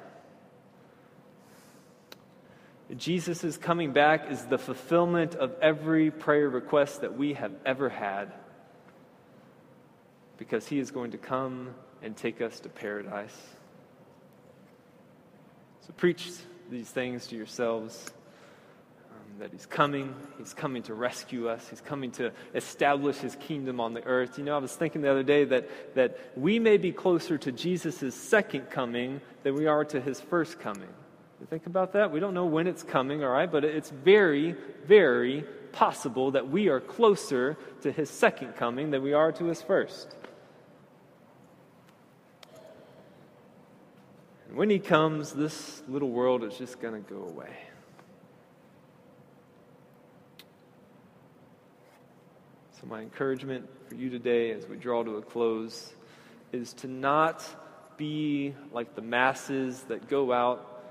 Jesus' 2.97 3.57
coming 3.57 3.93
back 3.93 4.31
is 4.31 4.45
the 4.45 4.59
fulfillment 4.59 5.35
of 5.35 5.55
every 5.63 6.11
prayer 6.11 6.49
request 6.49 7.01
that 7.01 7.17
we 7.17 7.33
have 7.33 7.53
ever 7.65 7.89
had 7.89 8.33
because 10.39 10.67
he 10.67 10.79
is 10.79 10.91
going 10.91 11.13
to 11.13 11.19
come 11.19 11.75
and 12.03 12.17
take 12.17 12.41
us 12.41 12.61
to 12.61 12.69
paradise. 12.69 13.37
So 15.87 15.93
preach 15.97 16.31
these 16.71 16.89
things 16.89 17.27
to 17.29 17.37
yourselves 17.37 18.11
um, 19.11 19.39
that 19.39 19.53
he's 19.53 19.67
coming. 19.67 20.15
He's 20.39 20.55
coming 20.55 20.83
to 20.85 20.95
rescue 20.95 21.49
us. 21.49 21.67
He's 21.69 21.81
coming 21.81 22.11
to 22.13 22.33
establish 22.55 23.17
his 23.19 23.37
kingdom 23.37 23.81
on 23.81 23.95
the 23.95 24.03
earth. 24.05 24.39
You 24.39 24.45
know, 24.45 24.55
I 24.55 24.59
was 24.59 24.75
thinking 24.75 25.03
the 25.03 25.11
other 25.11 25.23
day 25.23 25.45
that, 25.45 25.95
that 25.95 26.19
we 26.37 26.59
may 26.59 26.79
be 26.79 26.93
closer 26.93 27.37
to 27.39 27.53
Jesus' 27.53 28.15
second 28.15 28.71
coming 28.71 29.21
than 29.43 29.55
we 29.55 29.67
are 29.67 29.85
to 29.85 30.01
his 30.01 30.21
first 30.21 30.59
coming. 30.59 30.89
You 31.41 31.47
think 31.47 31.67
about 31.67 31.93
that? 31.93 32.11
We 32.11 32.21
don't 32.21 32.33
know 32.33 32.47
when 32.47 32.67
it's 32.67 32.83
coming, 32.83 33.23
all 33.23 33.31
right, 33.31 33.51
but 33.51 33.65
it's 33.65 33.91
very, 33.91 34.57
very 34.87 35.45
possible 35.73 36.31
that 36.31 36.49
we 36.49 36.69
are 36.69 36.81
closer 36.81 37.57
to 37.83 37.93
his 37.93 38.09
second 38.09 38.55
coming 38.57 38.91
than 38.91 39.03
we 39.03 39.13
are 39.13 39.33
to 39.33 39.45
his 39.45 39.61
first. 39.61 40.15
And 44.55 44.59
when 44.61 44.71
he 44.71 44.79
comes, 44.79 45.33
this 45.33 45.83
little 45.89 46.11
world 46.11 46.45
is 46.45 46.57
just 46.57 46.81
going 46.81 46.95
to 46.95 47.13
go 47.13 47.25
away. 47.25 47.51
So, 52.81 52.87
my 52.87 53.01
encouragement 53.01 53.69
for 53.89 53.97
you 53.97 54.11
today 54.11 54.53
as 54.53 54.69
we 54.69 54.77
draw 54.77 55.03
to 55.03 55.17
a 55.17 55.23
close 55.23 55.93
is 56.53 56.73
to 56.75 56.87
not 56.87 57.45
be 57.97 58.55
like 58.71 58.95
the 58.95 59.03
masses 59.03 59.81
that 59.89 60.09
go 60.09 60.33
out 60.33 60.85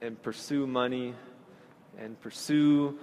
and 0.00 0.22
pursue 0.22 0.68
money 0.68 1.12
and 1.98 2.20
pursue 2.20 3.00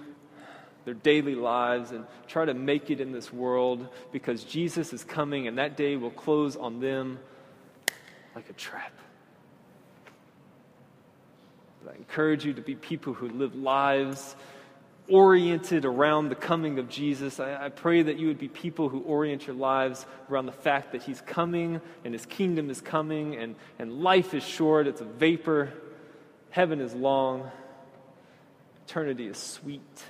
their 0.86 0.94
daily 0.94 1.34
lives 1.34 1.90
and 1.90 2.06
try 2.26 2.46
to 2.46 2.54
make 2.54 2.90
it 2.90 3.02
in 3.02 3.12
this 3.12 3.30
world 3.30 3.86
because 4.12 4.44
Jesus 4.44 4.94
is 4.94 5.04
coming 5.04 5.46
and 5.46 5.58
that 5.58 5.76
day 5.76 5.96
will 5.96 6.10
close 6.10 6.56
on 6.56 6.80
them 6.80 7.18
like 8.38 8.50
a 8.50 8.52
trap. 8.52 8.92
But 11.82 11.94
I 11.94 11.96
encourage 11.96 12.44
you 12.44 12.52
to 12.52 12.62
be 12.62 12.76
people 12.76 13.12
who 13.12 13.28
live 13.28 13.56
lives 13.56 14.36
oriented 15.08 15.84
around 15.84 16.28
the 16.28 16.36
coming 16.36 16.78
of 16.78 16.88
Jesus. 16.88 17.40
I, 17.40 17.64
I, 17.64 17.68
pray 17.70 18.00
that 18.00 18.16
you 18.16 18.28
would 18.28 18.38
be 18.38 18.46
people 18.46 18.90
who 18.90 19.00
orient 19.00 19.48
your 19.48 19.56
lives 19.56 20.06
around 20.30 20.46
the 20.46 20.52
fact 20.52 20.92
that 20.92 21.02
He's 21.02 21.20
coming 21.22 21.80
and 22.04 22.14
His 22.14 22.26
kingdom 22.26 22.70
is 22.70 22.80
coming 22.80 23.34
and, 23.34 23.56
and 23.80 24.04
life 24.04 24.34
is 24.34 24.44
short, 24.44 24.86
it's 24.86 25.00
a 25.00 25.04
vapor, 25.04 25.72
heaven 26.50 26.80
is 26.80 26.94
long, 26.94 27.50
eternity 28.86 29.26
is 29.26 29.36
sweet. 29.36 30.04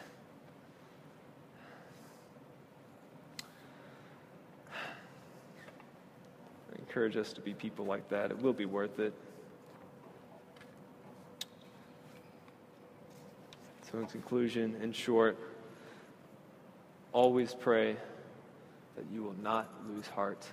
Encourage 6.98 7.16
us 7.16 7.32
to 7.32 7.40
be 7.40 7.54
people 7.54 7.84
like 7.84 8.08
that. 8.08 8.32
It 8.32 8.42
will 8.42 8.52
be 8.52 8.64
worth 8.64 8.98
it. 8.98 9.14
So, 13.88 13.98
in 13.98 14.06
conclusion, 14.06 14.74
in 14.82 14.92
short, 14.92 15.38
always 17.12 17.54
pray 17.54 17.96
that 18.96 19.04
you 19.12 19.22
will 19.22 19.36
not 19.40 19.72
lose 19.88 20.08
heart 20.08 20.44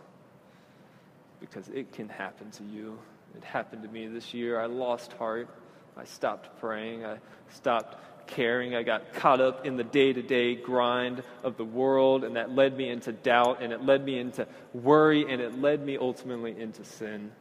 because 1.40 1.68
it 1.70 1.92
can 1.92 2.08
happen 2.10 2.52
to 2.52 2.64
you. 2.64 3.00
It 3.36 3.44
happened 3.44 3.82
to 3.82 3.90
me 3.90 4.06
this 4.06 4.32
year. 4.32 4.60
I 4.60 4.68
lost 4.68 5.14
heart. 5.14 5.50
I 5.98 6.04
stopped 6.04 6.60
praying. 6.60 7.08
I 7.08 7.18
stopped 7.50 7.98
caring. 8.28 8.76
I 8.76 8.84
got 8.84 9.14
caught 9.14 9.42
up 9.42 9.66
in 9.66 9.78
the 9.78 9.84
day 9.84 10.14
to 10.14 10.22
day 10.22 10.56
grind 10.56 11.24
of 11.44 11.58
the 11.58 11.66
world, 11.66 12.24
and 12.24 12.36
that 12.36 12.52
led 12.52 12.76
me 12.78 12.90
into 12.90 13.12
doubt, 13.12 13.62
and 13.62 13.72
it 13.72 13.84
led 13.84 14.04
me 14.04 14.20
into 14.20 14.48
worry, 14.74 15.32
and 15.32 15.42
it 15.42 15.60
led 15.60 15.86
me 15.86 15.98
ultimately 15.98 16.60
into 16.60 16.84
sin. 16.84 17.32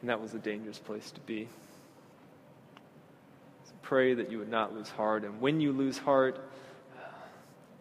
And 0.00 0.10
that 0.10 0.20
was 0.20 0.34
a 0.34 0.38
dangerous 0.38 0.78
place 0.78 1.10
to 1.12 1.20
be 1.20 1.48
pray 3.86 4.14
that 4.14 4.32
you 4.32 4.38
would 4.38 4.50
not 4.50 4.74
lose 4.74 4.88
heart. 4.88 5.24
And 5.24 5.40
when 5.40 5.60
you 5.60 5.72
lose 5.72 5.96
heart, 5.96 6.40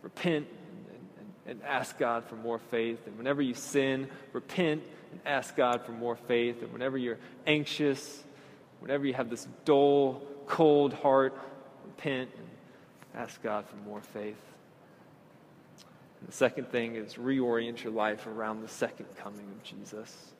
repent 0.03 0.47
and, 0.47 1.07
and, 1.47 1.59
and, 1.59 1.63
ask 1.63 1.97
God 1.97 2.25
for 2.25 2.35
more 2.35 2.59
faith. 2.59 2.99
And 3.07 3.17
whenever 3.17 3.41
you 3.41 3.55
sin, 3.55 4.07
repent 4.31 4.83
and 5.11 5.19
ask 5.25 5.55
God 5.55 5.83
for 5.83 5.93
more 5.93 6.15
faith. 6.15 6.61
And 6.61 6.71
whenever 6.71 6.95
you're 6.95 7.17
anxious, 7.47 8.23
whenever 8.81 9.03
you 9.07 9.15
have 9.15 9.31
this 9.31 9.47
dull, 9.65 10.21
cold 10.47 10.93
heart, 10.93 11.37
repent 11.85 12.29
and 12.37 12.47
ask 13.15 13.41
God 13.41 13.65
for 13.67 13.75
more 13.77 14.01
faith. 14.01 14.41
And 16.19 16.29
the 16.29 16.33
second 16.33 16.69
thing 16.69 16.95
is 16.95 17.15
reorient 17.15 17.83
your 17.83 17.93
life 17.93 18.27
around 18.27 18.61
the 18.61 18.67
second 18.67 19.05
coming 19.17 19.45
of 19.51 19.63
Jesus. 19.63 20.33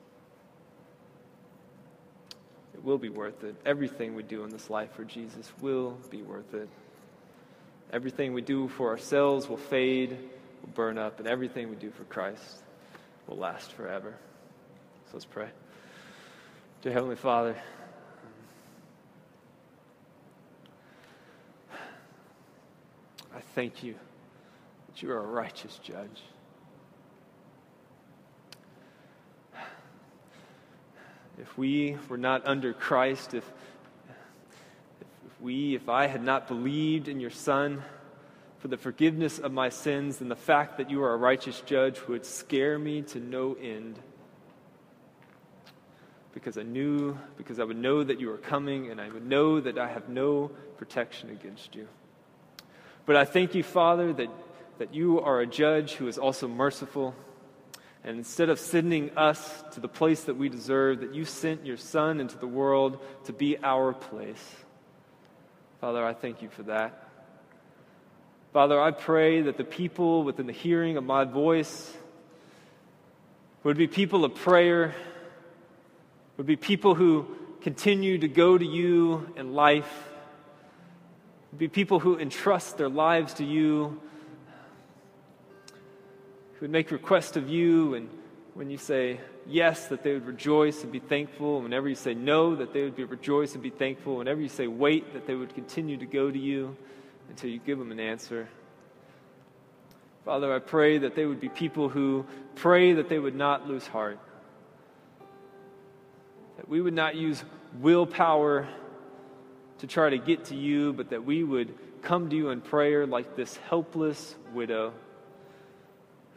It 2.74 2.84
will 2.84 2.98
be 2.98 3.08
worth 3.08 3.42
it. 3.44 3.54
Everything 3.64 4.14
we 4.14 4.22
do 4.22 4.44
in 4.44 4.50
this 4.50 4.68
life 4.68 4.92
for 4.92 5.04
Jesus 5.04 5.50
will 5.60 5.96
be 6.10 6.22
worth 6.22 6.52
it. 6.54 6.68
Everything 7.92 8.32
we 8.32 8.42
do 8.42 8.68
for 8.68 8.90
ourselves 8.90 9.48
will 9.48 9.56
fade, 9.56 10.10
will 10.10 10.72
burn 10.74 10.98
up, 10.98 11.18
and 11.18 11.28
everything 11.28 11.70
we 11.70 11.76
do 11.76 11.90
for 11.90 12.04
Christ 12.04 12.62
will 13.26 13.36
last 13.38 13.72
forever. 13.72 14.14
So 15.06 15.10
let's 15.14 15.24
pray. 15.24 15.48
Dear 16.82 16.92
Heavenly 16.92 17.16
Father, 17.16 17.56
I 23.36 23.40
thank 23.54 23.82
you 23.82 23.94
that 24.86 25.02
you 25.02 25.12
are 25.12 25.18
a 25.18 25.26
righteous 25.26 25.78
judge. 25.82 26.22
if 31.38 31.58
we 31.58 31.98
were 32.08 32.16
not 32.16 32.46
under 32.46 32.72
Christ, 32.72 33.34
if, 33.34 33.44
if 35.26 35.40
we, 35.42 35.74
if 35.74 35.90
I 35.90 36.06
had 36.06 36.24
not 36.24 36.48
believed 36.48 37.08
in 37.08 37.20
your 37.20 37.28
Son 37.28 37.82
for 38.58 38.68
the 38.68 38.78
forgiveness 38.78 39.38
of 39.38 39.52
my 39.52 39.68
sins, 39.68 40.16
then 40.16 40.30
the 40.30 40.34
fact 40.34 40.78
that 40.78 40.90
you 40.90 41.02
are 41.02 41.12
a 41.12 41.18
righteous 41.18 41.60
judge 41.60 42.00
would 42.08 42.24
scare 42.24 42.78
me 42.78 43.02
to 43.02 43.20
no 43.20 43.54
end. 43.60 43.98
Because 46.32 46.56
I 46.56 46.62
knew, 46.62 47.18
because 47.36 47.60
I 47.60 47.64
would 47.64 47.76
know 47.76 48.02
that 48.02 48.18
you 48.18 48.30
are 48.30 48.38
coming, 48.38 48.90
and 48.90 48.98
I 48.98 49.10
would 49.10 49.26
know 49.26 49.60
that 49.60 49.76
I 49.76 49.88
have 49.88 50.08
no 50.08 50.50
protection 50.78 51.28
against 51.28 51.74
you. 51.74 51.86
But 53.06 53.16
I 53.16 53.24
thank 53.24 53.54
you, 53.54 53.62
Father, 53.62 54.12
that, 54.12 54.28
that 54.78 54.94
you 54.94 55.20
are 55.20 55.40
a 55.40 55.46
judge 55.46 55.92
who 55.92 56.08
is 56.08 56.18
also 56.18 56.48
merciful 56.48 57.14
and 58.06 58.18
instead 58.18 58.50
of 58.50 58.60
sending 58.60 59.10
us 59.16 59.64
to 59.72 59.80
the 59.80 59.88
place 59.88 60.24
that 60.24 60.36
we 60.36 60.48
deserve, 60.48 61.00
that 61.00 61.12
you 61.12 61.24
sent 61.24 61.66
your 61.66 61.76
Son 61.76 62.20
into 62.20 62.38
the 62.38 62.46
world 62.46 63.00
to 63.24 63.32
be 63.32 63.58
our 63.64 63.92
place. 63.92 64.56
Father, 65.80 66.04
I 66.04 66.14
thank 66.14 66.40
you 66.40 66.48
for 66.48 66.62
that. 66.64 67.08
Father, 68.52 68.80
I 68.80 68.92
pray 68.92 69.42
that 69.42 69.56
the 69.56 69.64
people 69.64 70.22
within 70.22 70.46
the 70.46 70.52
hearing 70.52 70.96
of 70.96 71.02
my 71.02 71.24
voice 71.24 71.92
would 73.64 73.76
be 73.76 73.88
people 73.88 74.24
of 74.24 74.36
prayer, 74.36 74.94
would 76.36 76.46
be 76.46 76.54
people 76.54 76.94
who 76.94 77.26
continue 77.60 78.18
to 78.18 78.28
go 78.28 78.56
to 78.56 78.64
you 78.64 79.32
in 79.36 79.52
life, 79.52 80.08
be 81.58 81.68
people 81.68 82.00
who 82.00 82.18
entrust 82.18 82.76
their 82.76 82.88
lives 82.88 83.34
to 83.34 83.44
you 83.44 84.00
who 86.56 86.60
would 86.62 86.70
make 86.70 86.90
requests 86.90 87.36
of 87.36 87.50
you, 87.50 87.94
and 87.94 88.08
when 88.54 88.70
you 88.70 88.78
say 88.78 89.20
yes, 89.46 89.88
that 89.88 90.02
they 90.02 90.14
would 90.14 90.26
rejoice 90.26 90.82
and 90.82 90.90
be 90.90 91.00
thankful. 91.00 91.60
Whenever 91.60 91.86
you 91.86 91.94
say 91.94 92.14
no, 92.14 92.56
that 92.56 92.72
they 92.72 92.82
would 92.82 92.96
be 92.96 93.04
rejoice 93.04 93.52
and 93.52 93.62
be 93.62 93.68
thankful. 93.68 94.16
Whenever 94.16 94.40
you 94.40 94.48
say 94.48 94.66
wait, 94.66 95.12
that 95.12 95.26
they 95.26 95.34
would 95.34 95.54
continue 95.54 95.98
to 95.98 96.06
go 96.06 96.30
to 96.30 96.38
you 96.38 96.74
until 97.28 97.50
you 97.50 97.58
give 97.58 97.78
them 97.78 97.92
an 97.92 98.00
answer. 98.00 98.48
Father, 100.24 100.52
I 100.54 100.58
pray 100.58 100.96
that 100.98 101.14
they 101.14 101.26
would 101.26 101.40
be 101.40 101.50
people 101.50 101.90
who 101.90 102.24
pray 102.54 102.94
that 102.94 103.10
they 103.10 103.18
would 103.18 103.36
not 103.36 103.68
lose 103.68 103.86
heart. 103.86 104.18
That 106.56 106.68
we 106.68 106.80
would 106.80 106.94
not 106.94 107.16
use 107.16 107.44
willpower 107.80 108.66
to 109.78 109.86
try 109.86 110.10
to 110.10 110.18
get 110.18 110.46
to 110.46 110.56
you, 110.56 110.92
but 110.92 111.10
that 111.10 111.24
we 111.24 111.44
would 111.44 111.74
come 112.02 112.30
to 112.30 112.36
you 112.36 112.50
in 112.50 112.60
prayer 112.60 113.06
like 113.06 113.36
this 113.36 113.56
helpless 113.68 114.34
widow 114.52 114.92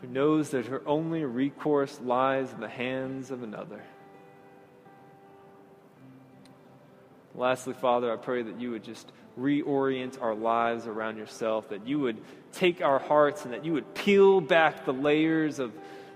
who 0.02 0.08
knows 0.08 0.52
that 0.52 0.68
her 0.68 0.82
only 0.88 1.24
recourse 1.24 2.00
lies 2.02 2.52
in 2.54 2.62
the 2.62 2.70
hands 2.70 3.32
of 3.32 3.44
another. 3.44 3.84
Lastly, 7.36 7.74
Father, 7.74 8.12
I 8.12 8.18
pray 8.18 8.42
that 8.42 8.60
you 8.60 8.72
would 8.72 8.84
just 8.84 9.12
reorient 9.40 10.22
our 10.22 10.36
lives 10.36 10.88
around 10.88 11.18
yourself, 11.18 11.70
that 11.70 11.88
you 11.88 12.00
would 12.00 12.22
take 12.52 12.82
our 12.82 13.00
hearts 13.00 13.46
and 13.46 13.54
that 13.54 13.64
you 13.64 13.74
would 13.74 13.94
peel 13.94 14.42
back 14.42 14.86
the 14.86 14.94
layers 14.94 15.60
of 15.60 15.72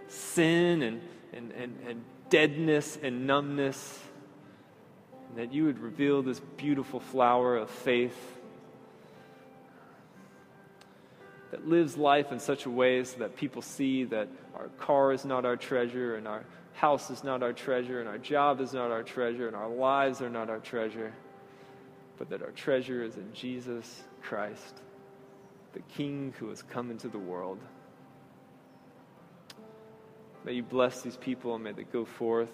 sin 0.07 0.81
and, 0.81 1.01
and, 1.31 1.51
and, 1.51 1.77
and 1.87 2.03
deadness 2.29 2.97
and 3.01 3.27
numbness, 3.27 3.99
that 5.35 5.53
you 5.53 5.65
would 5.65 5.79
reveal 5.79 6.21
this 6.21 6.39
beautiful 6.57 6.99
flower 6.99 7.57
of 7.57 7.69
faith 7.69 8.17
that 11.51 11.67
lives 11.67 11.97
life 11.97 12.31
in 12.31 12.39
such 12.39 12.65
a 12.65 12.69
way 12.69 13.03
so 13.03 13.19
that 13.19 13.35
people 13.35 13.61
see 13.61 14.03
that 14.05 14.27
our 14.55 14.69
car 14.79 15.13
is 15.13 15.23
not 15.23 15.45
our 15.45 15.55
treasure, 15.55 16.15
and 16.15 16.27
our 16.27 16.43
house 16.73 17.09
is 17.09 17.23
not 17.23 17.43
our 17.43 17.53
treasure, 17.53 17.99
and 17.99 18.09
our 18.09 18.17
job 18.17 18.59
is 18.59 18.73
not 18.73 18.91
our 18.91 19.03
treasure, 19.03 19.47
and 19.47 19.55
our 19.55 19.69
lives 19.69 20.21
are 20.21 20.29
not 20.29 20.49
our 20.49 20.59
treasure, 20.59 21.13
but 22.17 22.29
that 22.29 22.41
our 22.41 22.51
treasure 22.51 23.03
is 23.03 23.17
in 23.17 23.31
Jesus 23.33 24.03
Christ, 24.21 24.81
the 25.73 25.81
King 25.95 26.33
who 26.39 26.49
has 26.49 26.61
come 26.63 26.89
into 26.89 27.07
the 27.07 27.19
world. 27.19 27.59
May 30.45 30.53
you 30.53 30.63
bless 30.63 31.01
these 31.01 31.17
people 31.17 31.55
and 31.55 31.63
may 31.63 31.71
they 31.71 31.83
go 31.83 32.03
forth 32.03 32.51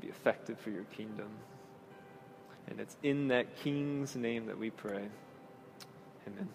be 0.00 0.08
effective 0.08 0.58
for 0.58 0.70
your 0.70 0.84
kingdom. 0.84 1.28
And 2.68 2.80
it's 2.80 2.96
in 3.02 3.28
that 3.28 3.56
King's 3.62 4.16
name 4.16 4.46
that 4.46 4.58
we 4.58 4.70
pray. 4.70 5.08
Amen. 6.26 6.48